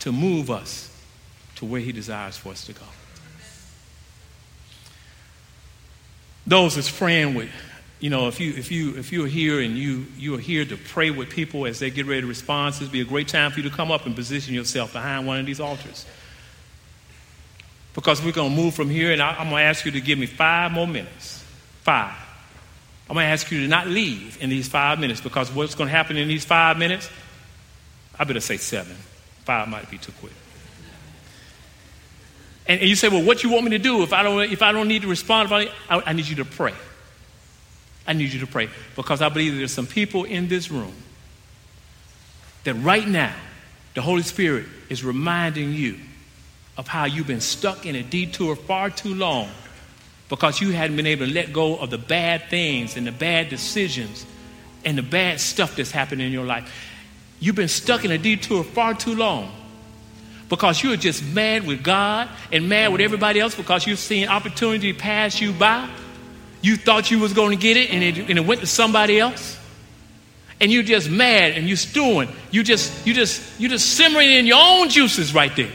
to 0.00 0.12
move 0.12 0.50
us 0.50 0.90
to 1.56 1.64
where 1.64 1.80
He 1.80 1.92
desires 1.92 2.36
for 2.36 2.50
us 2.50 2.64
to 2.66 2.72
go. 2.72 2.84
Those 6.46 6.76
that's 6.76 6.90
praying 6.90 7.34
with, 7.34 7.50
you 7.98 8.10
know, 8.10 8.28
if 8.28 8.38
you 8.38 8.52
if 8.54 8.70
you 8.70 8.96
if 8.96 9.10
you're 9.10 9.26
here 9.26 9.60
and 9.60 9.76
you 9.76 10.06
you 10.16 10.34
are 10.36 10.40
here 10.40 10.64
to 10.64 10.76
pray 10.76 11.10
with 11.10 11.28
people 11.28 11.66
as 11.66 11.80
they 11.80 11.90
get 11.90 12.06
ready 12.06 12.20
to 12.20 12.26
respond, 12.26 12.74
this 12.74 12.80
would 12.82 12.92
be 12.92 13.00
a 13.00 13.04
great 13.04 13.26
time 13.26 13.50
for 13.50 13.60
you 13.60 13.68
to 13.68 13.74
come 13.74 13.90
up 13.90 14.06
and 14.06 14.14
position 14.14 14.54
yourself 14.54 14.92
behind 14.92 15.26
one 15.26 15.40
of 15.40 15.46
these 15.46 15.60
altars. 15.60 16.06
Because 17.94 18.22
we're 18.22 18.32
going 18.32 18.50
to 18.54 18.56
move 18.56 18.74
from 18.74 18.90
here, 18.90 19.10
and 19.10 19.22
I, 19.22 19.30
I'm 19.30 19.48
going 19.48 19.62
to 19.62 19.68
ask 19.68 19.84
you 19.86 19.92
to 19.92 20.00
give 20.00 20.18
me 20.18 20.26
five 20.26 20.70
more 20.70 20.86
minutes. 20.86 21.42
Five. 21.82 22.14
I'm 23.08 23.14
going 23.14 23.24
to 23.24 23.30
ask 23.30 23.50
you 23.50 23.62
to 23.62 23.68
not 23.68 23.86
leave 23.86 24.40
in 24.42 24.50
these 24.50 24.68
five 24.68 24.98
minutes 24.98 25.20
because 25.20 25.50
what's 25.50 25.74
going 25.74 25.88
to 25.88 25.92
happen 25.92 26.16
in 26.16 26.28
these 26.28 26.44
five 26.44 26.76
minutes? 26.76 27.08
I 28.18 28.24
better 28.24 28.40
say 28.40 28.56
seven. 28.56 28.96
Five 29.46 29.68
might 29.68 29.88
be 29.88 29.96
too 29.96 30.12
quick. 30.20 30.32
And, 32.66 32.80
and, 32.80 32.90
you 32.90 32.96
say, 32.96 33.08
well, 33.08 33.22
what 33.22 33.44
you 33.44 33.50
want 33.50 33.64
me 33.64 33.70
to 33.70 33.78
do 33.78 34.02
if 34.02 34.12
I 34.12 34.24
don't, 34.24 34.50
if 34.50 34.60
I 34.60 34.72
don't 34.72 34.88
need 34.88 35.02
to 35.02 35.08
respond? 35.08 35.52
I, 35.52 35.70
I 35.88 36.12
need 36.12 36.26
you 36.26 36.36
to 36.36 36.44
pray. 36.44 36.74
I 38.08 38.12
need 38.12 38.32
you 38.32 38.40
to 38.40 38.46
pray 38.46 38.68
because 38.96 39.22
I 39.22 39.28
believe 39.28 39.56
there's 39.56 39.72
some 39.72 39.86
people 39.86 40.24
in 40.24 40.48
this 40.48 40.70
room 40.70 40.92
that 42.64 42.74
right 42.74 43.06
now, 43.06 43.34
the 43.94 44.02
Holy 44.02 44.22
Spirit 44.22 44.66
is 44.88 45.04
reminding 45.04 45.72
you 45.72 45.96
of 46.76 46.88
how 46.88 47.04
you've 47.04 47.28
been 47.28 47.40
stuck 47.40 47.86
in 47.86 47.94
a 47.94 48.02
detour 48.02 48.56
far 48.56 48.90
too 48.90 49.14
long 49.14 49.48
because 50.28 50.60
you 50.60 50.72
hadn't 50.72 50.96
been 50.96 51.06
able 51.06 51.26
to 51.26 51.32
let 51.32 51.52
go 51.52 51.76
of 51.76 51.90
the 51.90 51.98
bad 51.98 52.50
things 52.50 52.96
and 52.96 53.06
the 53.06 53.12
bad 53.12 53.48
decisions 53.48 54.26
and 54.84 54.98
the 54.98 55.02
bad 55.02 55.40
stuff 55.40 55.76
that's 55.76 55.92
happened 55.92 56.20
in 56.20 56.32
your 56.32 56.44
life. 56.44 56.95
You've 57.40 57.56
been 57.56 57.68
stuck 57.68 58.04
in 58.04 58.10
a 58.10 58.18
detour 58.18 58.64
far 58.64 58.94
too 58.94 59.14
long 59.14 59.52
because 60.48 60.82
you 60.82 60.92
are 60.92 60.96
just 60.96 61.24
mad 61.24 61.66
with 61.66 61.82
God 61.82 62.28
and 62.52 62.68
mad 62.68 62.92
with 62.92 63.00
everybody 63.00 63.40
else 63.40 63.54
because 63.54 63.86
you've 63.86 63.98
seen 63.98 64.28
opportunity 64.28 64.92
pass 64.92 65.40
you 65.40 65.52
by. 65.52 65.88
You 66.62 66.76
thought 66.76 67.10
you 67.10 67.18
was 67.18 67.32
going 67.32 67.50
to 67.50 67.60
get 67.60 67.76
it 67.76 67.90
and, 67.90 68.02
it 68.02 68.18
and 68.28 68.38
it 68.38 68.46
went 68.46 68.60
to 68.60 68.66
somebody 68.66 69.18
else. 69.20 69.58
And 70.58 70.72
you're 70.72 70.82
just 70.82 71.10
mad 71.10 71.52
and 71.52 71.68
you're 71.68 71.76
stewing. 71.76 72.30
You 72.50 72.62
just 72.62 73.06
you 73.06 73.12
just 73.12 73.60
you 73.60 73.68
just 73.68 73.94
simmering 73.94 74.30
in 74.30 74.46
your 74.46 74.58
own 74.60 74.88
juices 74.88 75.34
right 75.34 75.54
there. 75.54 75.72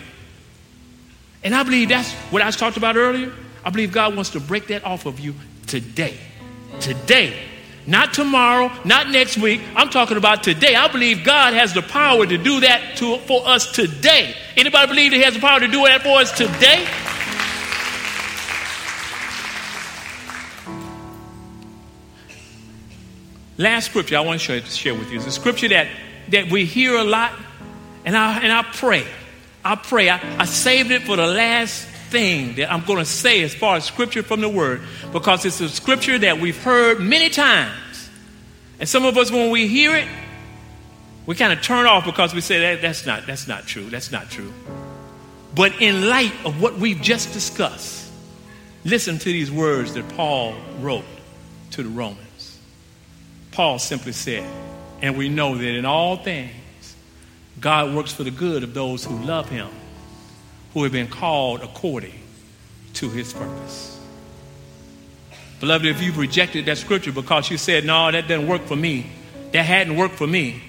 And 1.44 1.54
I 1.54 1.64
believe 1.64 1.90
that's 1.90 2.12
what 2.32 2.42
I 2.42 2.50
talked 2.52 2.78
about 2.78 2.98
earlier. 2.98 3.32
I 3.64 3.70
believe 3.70 3.92
God 3.92 4.16
wants 4.16 4.32
to 4.32 4.40
break 4.40 4.68
that 4.68 4.84
off 4.84 5.06
of 5.06 5.20
you 5.20 5.36
today. 5.68 6.18
Today. 6.80 7.51
Not 7.88 8.14
tomorrow, 8.14 8.72
not 8.86 9.10
next 9.10 9.38
week. 9.38 9.62
I'm 9.76 9.90
talking 9.90 10.18
about 10.18 10.44
today. 10.44 10.76
I 10.76 10.88
believe 10.88 11.24
God 11.24 11.54
has 11.54 11.74
the 11.74 11.82
power 11.82 12.26
to 12.26 12.38
do 12.38 12.60
that 12.60 12.98
to, 12.98 13.18
for 13.20 13.48
us 13.48 13.72
today. 13.72 14.36
Anybody 14.56 14.88
believe 14.88 15.12
He 15.14 15.22
has 15.22 15.34
the 15.34 15.40
power 15.40 15.60
to 15.60 15.68
do 15.68 15.84
that 15.86 16.04
for 16.04 16.20
us 16.20 16.32
today? 16.32 16.88
Last 23.58 23.88
scripture 23.88 24.18
I 24.18 24.22
want 24.22 24.42
to 24.42 24.62
share, 24.62 24.96
with 24.96 25.12
you 25.12 25.20
is 25.20 25.28
a 25.28 25.32
scripture 25.32 25.68
that, 25.70 25.88
that 26.30 26.50
we 26.50 26.66
hear 26.66 26.96
a 26.96 27.04
lot, 27.04 27.34
and 28.06 28.16
I, 28.16 28.40
and 28.40 28.52
I 28.52 28.64
pray. 28.64 29.06
I 29.64 29.76
pray. 29.76 30.10
I, 30.10 30.20
I 30.40 30.46
saved 30.46 30.92
it 30.92 31.04
for 31.04 31.16
the 31.16 31.28
last 31.28 31.88
thing 32.12 32.56
that 32.56 32.72
I'm 32.72 32.84
going 32.86 33.00
to 33.00 33.06
say 33.06 33.42
as 33.42 33.56
far 33.56 33.78
as 33.78 33.86
scripture 33.86 34.22
from 34.22 34.42
the 34.42 34.50
word 34.50 34.82
because 35.12 35.46
it's 35.46 35.62
a 35.62 35.70
scripture 35.70 36.20
that 36.20 36.40
we've 36.40 36.62
heard 36.62 37.00
many 37.00 37.30
times. 37.30 38.10
And 38.80 38.88
some 38.88 39.06
of 39.06 39.18
us, 39.18 39.32
when 39.32 39.50
we 39.50 39.68
hear 39.68 39.96
it, 39.96 40.08
we 41.26 41.36
kind 41.36 41.54
of 41.54 41.62
turn 41.62 41.86
off 41.86 42.06
because 42.06 42.34
we 42.34 42.42
say 42.42 42.60
that, 42.60 42.82
that's 42.82 43.06
not 43.06 43.26
that's 43.26 43.48
not 43.48 43.66
true. 43.66 43.90
That's 43.90 44.12
not 44.12 44.30
true. 44.30 44.52
But 45.56 45.82
in 45.82 46.10
light 46.10 46.34
of 46.46 46.62
what 46.62 46.78
we've 46.78 47.02
just 47.02 47.34
discussed, 47.34 48.12
listen 48.84 49.18
to 49.20 49.26
these 49.26 49.52
words 49.52 49.94
that 49.94 50.08
Paul 50.10 50.56
wrote 50.80 51.06
to 51.72 51.84
the 51.84 51.90
Romans. 51.90 52.60
Paul 53.52 53.80
simply 53.80 54.14
said, 54.14 54.50
and 55.02 55.18
we 55.18 55.30
know 55.30 55.58
that 55.58 55.76
in 55.76 55.86
all 55.86 56.18
things 56.18 56.52
God 57.60 57.96
works 57.96 58.12
for 58.14 58.24
the 58.24 58.32
good 58.32 58.64
of 58.64 58.74
those 58.74 59.06
who 59.06 59.18
love 59.24 59.50
him 59.50 59.70
who 60.74 60.84
have 60.84 60.92
been 60.92 61.08
called 61.08 61.62
according 61.62 62.14
to 62.94 63.10
his 63.10 63.34
purpose. 63.34 64.00
Beloved, 65.60 65.86
if 65.86 66.02
you've 66.02 66.18
rejected 66.18 66.66
that 66.66 66.78
scripture 66.78 67.12
because 67.12 67.52
you 67.52 67.58
said, 67.58 67.86
no, 67.86 68.12
that 68.12 68.28
doesn't 68.28 68.48
work 68.48 68.64
for 68.64 68.76
me, 68.76 69.12
that 69.52 69.64
hadn't 69.64 69.96
worked 69.96 70.16
for 70.16 70.28
me, 70.28 70.62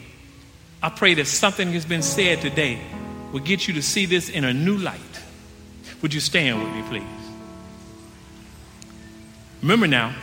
I 0.82 0.90
pray 0.90 1.14
that 1.14 1.26
something 1.26 1.72
has 1.72 1.84
been 1.84 2.02
said 2.02 2.40
today 2.40 2.80
will 3.32 3.40
get 3.40 3.66
you 3.66 3.74
to 3.74 3.82
see 3.82 4.04
this 4.04 4.28
in 4.28 4.44
a 4.44 4.52
new 4.52 4.76
light. 4.76 5.00
Would 6.02 6.12
you 6.12 6.20
stand 6.20 6.62
with 6.62 6.72
me, 6.74 6.82
please? 6.88 7.22
Remember 9.62 9.86
now, 9.86 10.14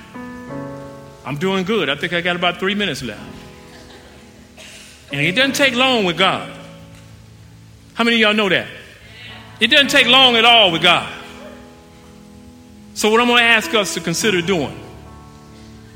I'm 1.25 1.37
doing 1.37 1.63
good. 1.63 1.89
I 1.89 1.95
think 1.95 2.13
I 2.13 2.21
got 2.21 2.35
about 2.35 2.59
three 2.59 2.75
minutes 2.75 3.01
left. 3.01 3.21
And 5.11 5.21
it 5.21 5.31
doesn't 5.31 5.55
take 5.55 5.75
long 5.75 6.03
with 6.03 6.17
God. 6.17 6.55
How 7.93 8.03
many 8.03 8.17
of 8.17 8.21
y'all 8.21 8.33
know 8.33 8.49
that? 8.49 8.67
It 9.59 9.67
doesn't 9.67 9.89
take 9.89 10.07
long 10.07 10.35
at 10.35 10.45
all 10.45 10.71
with 10.71 10.81
God. 10.81 11.11
So, 12.93 13.09
what 13.09 13.21
I'm 13.21 13.27
going 13.27 13.39
to 13.39 13.43
ask 13.43 13.73
us 13.73 13.93
to 13.93 14.01
consider 14.01 14.41
doing, 14.41 14.77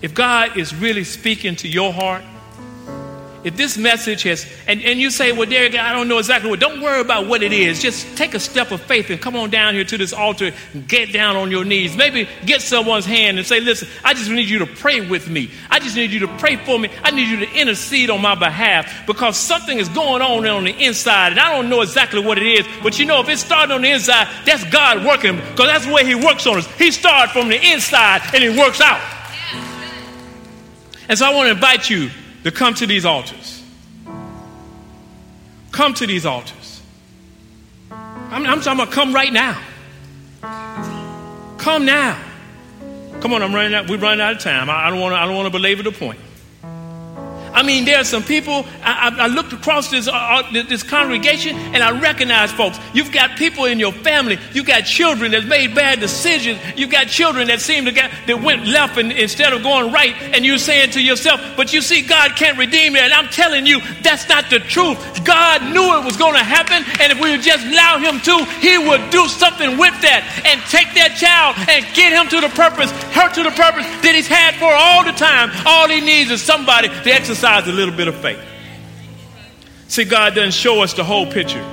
if 0.02 0.13
God 0.13 0.58
is 0.58 0.73
really 0.76 1.04
speaking 1.04 1.56
to 1.58 1.67
your 1.67 1.91
heart, 1.91 2.23
if 3.44 3.58
this 3.58 3.78
message 3.78 4.24
has, 4.24 4.46
and, 4.68 4.82
and 4.82 5.00
you 5.00 5.10
say, 5.10 5.32
well, 5.34 5.50
Derek, 5.50 5.76
I 5.76 5.92
don't 5.92 6.08
know 6.08 6.18
exactly 6.18 6.50
what, 6.50 6.60
don't 6.60 6.82
worry 6.82 7.02
about 7.02 7.28
what 7.28 7.44
it 7.44 7.52
is. 7.52 7.82
Just 7.82 8.18
take 8.18 8.34
a 8.34 8.40
step 8.40 8.72
of 8.72 8.82
faith 8.82 9.10
and 9.10 9.22
come 9.22 9.36
on 9.36 9.50
down 9.50 9.74
here 9.74 9.84
to 9.84 9.98
this 9.98 10.14
altar 10.14 10.52
and 10.74 10.88
get 10.88 11.12
down 11.12 11.36
on 11.36 11.52
your 11.52 11.66
knees. 11.66 11.98
Maybe 11.98 12.28
get 12.46 12.62
someone's 12.62 13.06
hand 13.06 13.38
and 13.38 13.46
say, 13.46 13.60
listen, 13.60 13.90
I 14.04 14.14
just 14.14 14.30
need 14.30 14.50
you 14.50 14.60
to 14.60 14.66
pray 14.66 15.02
with 15.02 15.30
me. 15.30 15.52
I 15.70 15.80
just 15.80 15.96
need 15.96 16.12
you 16.12 16.20
to 16.20 16.28
pray 16.38 16.56
for 16.56 16.80
me. 16.80 16.90
I 17.04 17.12
need 17.12 17.28
you 17.28 17.46
to 17.46 17.52
intercede 17.54 18.10
on 18.10 18.22
my 18.22 18.36
behalf 18.36 19.06
because 19.06 19.38
something 19.38 19.78
is 19.78 19.90
going 19.90 20.22
on 20.22 20.46
on 20.46 20.64
the 20.64 20.86
inside 20.86 21.32
and 21.34 21.40
I 21.40 21.56
don't 21.56 21.70
know 21.70 21.82
exactly 21.82 22.22
what 22.22 22.38
it 22.38 22.48
is, 22.48 22.66
but 22.82 22.98
you 22.98 23.06
know, 23.06 23.20
if 23.20 23.30
it's 23.30 23.44
starting 23.44 23.76
on 23.76 23.82
the 23.82 23.92
inside, 23.92 24.28
that's 24.46 24.64
God 24.66 25.06
working 25.06 25.36
because 25.36 25.68
that's 25.68 25.86
the 25.86 25.92
way 25.92 26.06
He 26.06 26.16
works 26.16 26.48
on 26.48 26.58
us. 26.58 26.68
He 26.78 26.92
starts 26.92 27.34
from 27.34 27.50
the 27.50 27.62
inside 27.72 28.22
and 28.34 28.44
He 28.44 28.58
works 28.58 28.80
out. 28.80 29.02
And 31.10 31.20
so 31.20 31.26
I 31.26 31.34
want 31.36 31.48
to 31.48 31.52
invite 31.52 31.90
you 31.90 32.10
to 32.44 32.52
come 32.52 32.74
to 32.76 32.88
these 32.88 33.06
altars. 33.06 33.64
Come 35.72 35.94
to 35.96 36.08
these 36.08 36.26
altars. 36.26 36.82
I'm, 37.92 38.46
I'm 38.46 38.62
talking 38.62 38.80
about 38.80 38.92
come 38.92 39.14
right 39.14 39.32
now. 39.32 39.62
Come 41.58 41.86
now. 41.86 42.22
Come 43.22 43.34
on, 43.34 43.42
I'm 43.42 43.54
running 43.54 43.74
out. 43.74 43.90
We're 43.90 43.98
running 43.98 44.22
out 44.22 44.34
of 44.34 44.40
time. 44.40 44.70
I, 44.70 44.88
I 44.88 44.90
don't 44.90 45.00
want 45.00 45.14
to. 45.14 45.18
I 45.18 45.26
don't 45.26 45.36
want 45.36 45.46
to 45.46 45.58
belabor 45.58 45.84
the 45.84 45.92
point. 45.92 46.20
I 47.54 47.62
mean, 47.62 47.86
there 47.86 48.00
are 48.00 48.04
some 48.04 48.24
people. 48.24 48.66
I, 48.82 49.10
I, 49.10 49.24
I 49.26 49.28
looked 49.28 49.54
across 49.54 49.92
this, 49.92 50.08
uh, 50.08 50.12
uh 50.12 50.52
this 50.52 50.82
congregation 50.82 51.56
and 51.56 51.84
I 51.84 52.00
recognize 52.00 52.52
folks. 52.52 52.80
You've 52.94 53.12
got 53.12 53.38
people 53.38 53.66
in 53.66 53.80
your 53.80 53.92
family. 53.92 54.39
You've 54.54 54.66
got 54.66 54.82
children 54.82 55.32
that 55.32 55.46
made 55.46 55.76
bad 55.76 56.00
decisions. 56.00 56.60
You've 56.76 56.89
got 56.89 57.08
children 57.08 57.48
that 57.48 57.62
seem 57.62 57.86
to 57.86 57.92
get 57.92 58.12
that 58.26 58.42
went 58.42 58.66
left 58.66 58.98
and, 58.98 59.12
instead 59.12 59.54
of 59.54 59.62
going 59.62 59.94
right. 59.94 60.16
And 60.34 60.44
you're 60.44 60.58
saying 60.58 60.92
to 60.92 61.02
yourself, 61.02 61.39
"But 61.56 61.74
you 61.74 61.82
see, 61.82 62.02
God 62.02 62.36
can't 62.36 62.58
redeem 62.58 62.96
it." 62.96 63.04
And 63.04 63.13
I'm 63.13 63.28
telling 63.28 63.68
you, 63.68 63.82
that's 64.02 64.28
not 64.28 64.50
the 64.50 64.60
truth. 64.60 64.98
God 65.24 65.62
knew 65.62 65.98
it 66.00 66.06
was 66.06 66.18
going 66.18 66.34
to 66.34 66.44
happen, 66.44 66.84
and 67.00 67.12
if 67.12 67.20
we 67.22 67.32
would 67.32 67.42
just 67.42 67.66
allow 67.66 68.00
Him 68.00 68.20
to, 68.22 68.46
He 68.60 68.78
would 68.78 69.10
do 69.12 69.28
something 69.28 69.78
with 69.78 69.94
that 70.02 70.26
and 70.44 70.60
take 70.70 70.89
that 70.96 71.16
child 71.22 71.56
and 71.70 71.86
get 71.94 72.12
him 72.12 72.28
to 72.30 72.42
the 72.42 72.50
purpose, 72.56 72.92
her 73.13 73.30
to 73.30 73.44
the 73.44 73.52
purpose 73.52 73.86
that 74.02 74.13
He's 74.16 74.28
had 74.28 74.56
for 74.56 74.74
all 74.74 75.04
the 75.04 75.13
time. 75.13 75.52
All 75.66 75.88
He 75.88 76.02
needs 76.02 76.32
is 76.32 76.42
somebody 76.42 76.89
to 76.89 77.10
exercise 77.13 77.43
exercise 77.44 77.68
a 77.68 77.76
little 77.76 77.96
bit 77.96 78.08
of 78.08 78.16
faith. 78.16 78.40
See, 79.90 80.06
God 80.06 80.34
doesn't 80.34 80.54
show 80.54 80.82
us 80.82 80.94
the 80.94 81.04
whole 81.04 81.30
picture. 81.30 81.64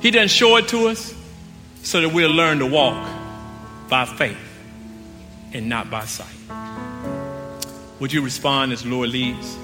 He 0.00 0.10
doesn't 0.10 0.30
show 0.30 0.56
it 0.56 0.68
to 0.68 0.88
us 0.88 1.14
so 1.82 2.00
that 2.00 2.08
we'll 2.08 2.30
learn 2.30 2.60
to 2.60 2.66
walk 2.66 3.06
by 3.88 4.06
faith 4.06 4.38
and 5.52 5.68
not 5.68 5.90
by 5.90 6.04
sight. 6.04 6.26
Would 8.00 8.12
you 8.12 8.22
respond 8.22 8.72
as 8.72 8.84
Lord 8.84 9.10
leads? 9.10 9.58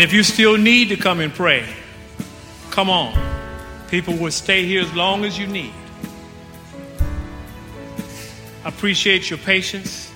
And 0.00 0.08
if 0.08 0.14
you 0.14 0.22
still 0.22 0.56
need 0.56 0.88
to 0.88 0.96
come 0.96 1.20
and 1.20 1.30
pray, 1.30 1.68
come 2.70 2.88
on. 2.88 3.12
People 3.90 4.16
will 4.16 4.30
stay 4.30 4.64
here 4.64 4.80
as 4.80 4.90
long 4.94 5.26
as 5.26 5.38
you 5.38 5.46
need. 5.46 5.74
I 8.64 8.70
appreciate 8.70 9.28
your 9.28 9.38
patience. 9.40 10.10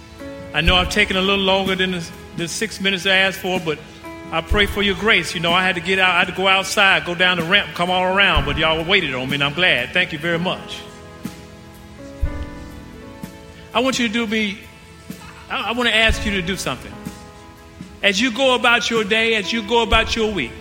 I 0.55 0.63
know 0.63 0.75
I've 0.75 0.89
taken 0.89 1.19
a 1.19 1.21
little 1.21 1.45
longer 1.45 1.75
than 1.75 1.91
the, 1.91 2.11
the 2.39 2.49
six 2.49 2.81
minutes 2.81 3.05
I 3.05 3.17
asked 3.17 3.41
for, 3.41 3.61
but 3.61 3.79
I 4.33 4.41
pray 4.41 4.65
for 4.65 4.81
your 4.81 4.95
grace. 4.95 5.35
You 5.35 5.43
know, 5.43 5.53
I 5.53 5.63
had 5.63 5.75
to 5.75 5.83
get 5.83 5.99
out, 5.99 6.15
I 6.15 6.21
had 6.21 6.29
to 6.29 6.35
go 6.35 6.49
outside, 6.49 7.05
go 7.05 7.15
down 7.15 7.37
the 7.37 7.45
ramp, 7.45 7.75
come 7.75 7.91
all 7.91 8.05
around, 8.05 8.47
but 8.47 8.57
y'all 8.57 8.83
waited 8.83 9.15
on 9.15 9.29
me, 9.29 9.35
and 9.35 9.45
I'm 9.45 9.53
glad. 9.53 9.91
Thank 9.91 10.15
you 10.15 10.19
very 10.19 10.39
much. 10.39 10.81
I 13.75 13.81
want 13.81 13.99
you 13.99 14.09
to 14.09 14.15
do 14.15 14.27
me, 14.27 14.61
I, 15.51 15.73
I 15.73 15.73
want 15.73 15.91
to 15.91 15.95
ask 15.95 16.25
you 16.25 16.31
to 16.31 16.41
do 16.41 16.57
something. 16.57 16.94
As 18.05 18.21
you 18.21 18.31
go 18.31 18.55
about 18.55 18.91
your 18.91 19.03
day, 19.03 19.35
as 19.35 19.51
you 19.51 19.67
go 19.67 19.83
about 19.83 20.15
your 20.15 20.31
week, 20.31 20.53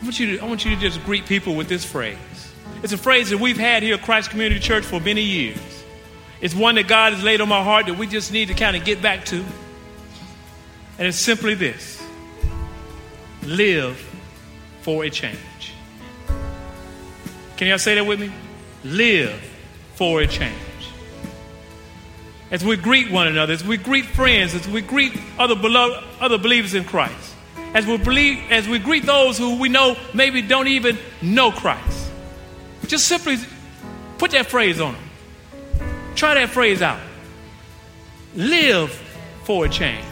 I 0.00 0.02
want 0.02 0.18
you 0.18 0.36
to, 0.36 0.44
I 0.44 0.48
want 0.48 0.64
you 0.64 0.74
to 0.74 0.80
just 0.80 1.00
greet 1.04 1.24
people 1.24 1.54
with 1.54 1.68
this 1.68 1.84
phrase. 1.84 2.18
It's 2.82 2.92
a 2.92 2.98
phrase 2.98 3.30
that 3.30 3.38
we've 3.38 3.56
had 3.56 3.84
here 3.84 3.94
at 3.94 4.02
Christ 4.02 4.30
Community 4.30 4.60
Church 4.60 4.84
for 4.84 4.98
many 4.98 5.22
years. 5.22 5.60
It's 6.40 6.52
one 6.52 6.74
that 6.74 6.88
God 6.88 7.12
has 7.12 7.22
laid 7.22 7.40
on 7.40 7.48
my 7.48 7.62
heart 7.62 7.86
that 7.86 7.96
we 7.96 8.08
just 8.08 8.32
need 8.32 8.48
to 8.48 8.54
kind 8.54 8.76
of 8.76 8.84
get 8.84 9.00
back 9.00 9.24
to. 9.26 9.36
And 9.36 11.06
it's 11.06 11.16
simply 11.16 11.54
this 11.54 12.02
live 13.44 13.96
for 14.82 15.04
a 15.04 15.10
change. 15.10 15.38
Can 17.56 17.68
y'all 17.68 17.78
say 17.78 17.94
that 17.94 18.04
with 18.04 18.18
me? 18.18 18.32
Live 18.82 19.40
for 19.94 20.22
a 20.22 20.26
change. 20.26 20.67
As 22.50 22.64
we 22.64 22.76
greet 22.76 23.10
one 23.10 23.26
another, 23.26 23.52
as 23.52 23.62
we 23.62 23.76
greet 23.76 24.06
friends, 24.06 24.54
as 24.54 24.66
we 24.66 24.80
greet 24.80 25.12
other 25.38 25.54
beloved, 25.54 26.04
other 26.20 26.38
believers 26.38 26.74
in 26.74 26.84
Christ, 26.84 27.34
as 27.74 27.86
we 27.86 27.98
believe, 27.98 28.42
as 28.50 28.66
we 28.66 28.78
greet 28.78 29.04
those 29.04 29.36
who 29.36 29.58
we 29.58 29.68
know 29.68 29.96
maybe 30.14 30.40
don't 30.40 30.68
even 30.68 30.98
know 31.20 31.50
Christ, 31.50 32.10
just 32.86 33.06
simply 33.06 33.36
put 34.16 34.30
that 34.30 34.46
phrase 34.46 34.80
on 34.80 34.94
them. 34.94 35.02
Try 36.14 36.34
that 36.34 36.48
phrase 36.48 36.80
out. 36.80 37.00
Live 38.34 38.90
for 39.44 39.66
a 39.66 39.68
change. 39.68 40.04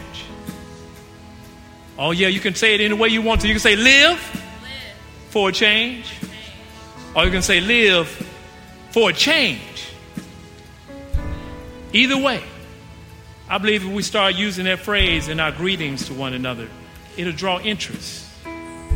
Oh, 1.98 2.10
yeah, 2.10 2.28
you 2.28 2.40
can 2.40 2.54
say 2.54 2.74
it 2.74 2.80
any 2.82 2.94
way 2.94 3.08
you 3.08 3.22
want 3.22 3.40
to. 3.40 3.48
You 3.48 3.54
can 3.54 3.60
say 3.60 3.76
live, 3.76 4.18
live. 4.18 4.20
for 5.30 5.48
a 5.48 5.52
change. 5.52 6.12
Or 7.14 7.24
you 7.24 7.30
can 7.30 7.42
say 7.42 7.60
live 7.60 8.08
for 8.90 9.10
a 9.10 9.12
change. 9.14 9.60
Either 11.96 12.18
way, 12.18 12.42
I 13.48 13.56
believe 13.56 13.82
if 13.82 13.90
we 13.90 14.02
start 14.02 14.34
using 14.34 14.66
that 14.66 14.80
phrase 14.80 15.28
in 15.28 15.40
our 15.40 15.50
greetings 15.50 16.08
to 16.08 16.12
one 16.12 16.34
another, 16.34 16.68
it'll 17.16 17.32
draw 17.32 17.58
interest. 17.58 18.28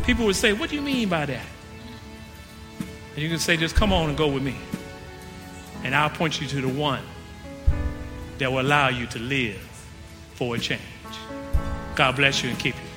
People 0.03 0.25
would 0.25 0.35
say, 0.35 0.53
What 0.53 0.69
do 0.69 0.75
you 0.75 0.83
mean 0.83 1.09
by 1.09 1.25
that? 1.25 1.45
And 3.15 3.17
you 3.17 3.27
can 3.27 3.39
say, 3.39 3.57
Just 3.57 3.75
come 3.75 3.91
on 3.91 4.09
and 4.09 4.17
go 4.17 4.27
with 4.27 4.43
me. 4.43 4.55
And 5.83 5.95
I'll 5.95 6.11
point 6.11 6.39
you 6.39 6.45
to 6.49 6.61
the 6.61 6.69
one 6.69 7.01
that 8.37 8.51
will 8.51 8.61
allow 8.61 8.89
you 8.89 9.07
to 9.07 9.19
live 9.19 9.57
for 10.35 10.55
a 10.55 10.59
change. 10.59 10.81
God 11.95 12.15
bless 12.15 12.43
you 12.43 12.51
and 12.51 12.59
keep 12.59 12.75
you. 12.75 12.90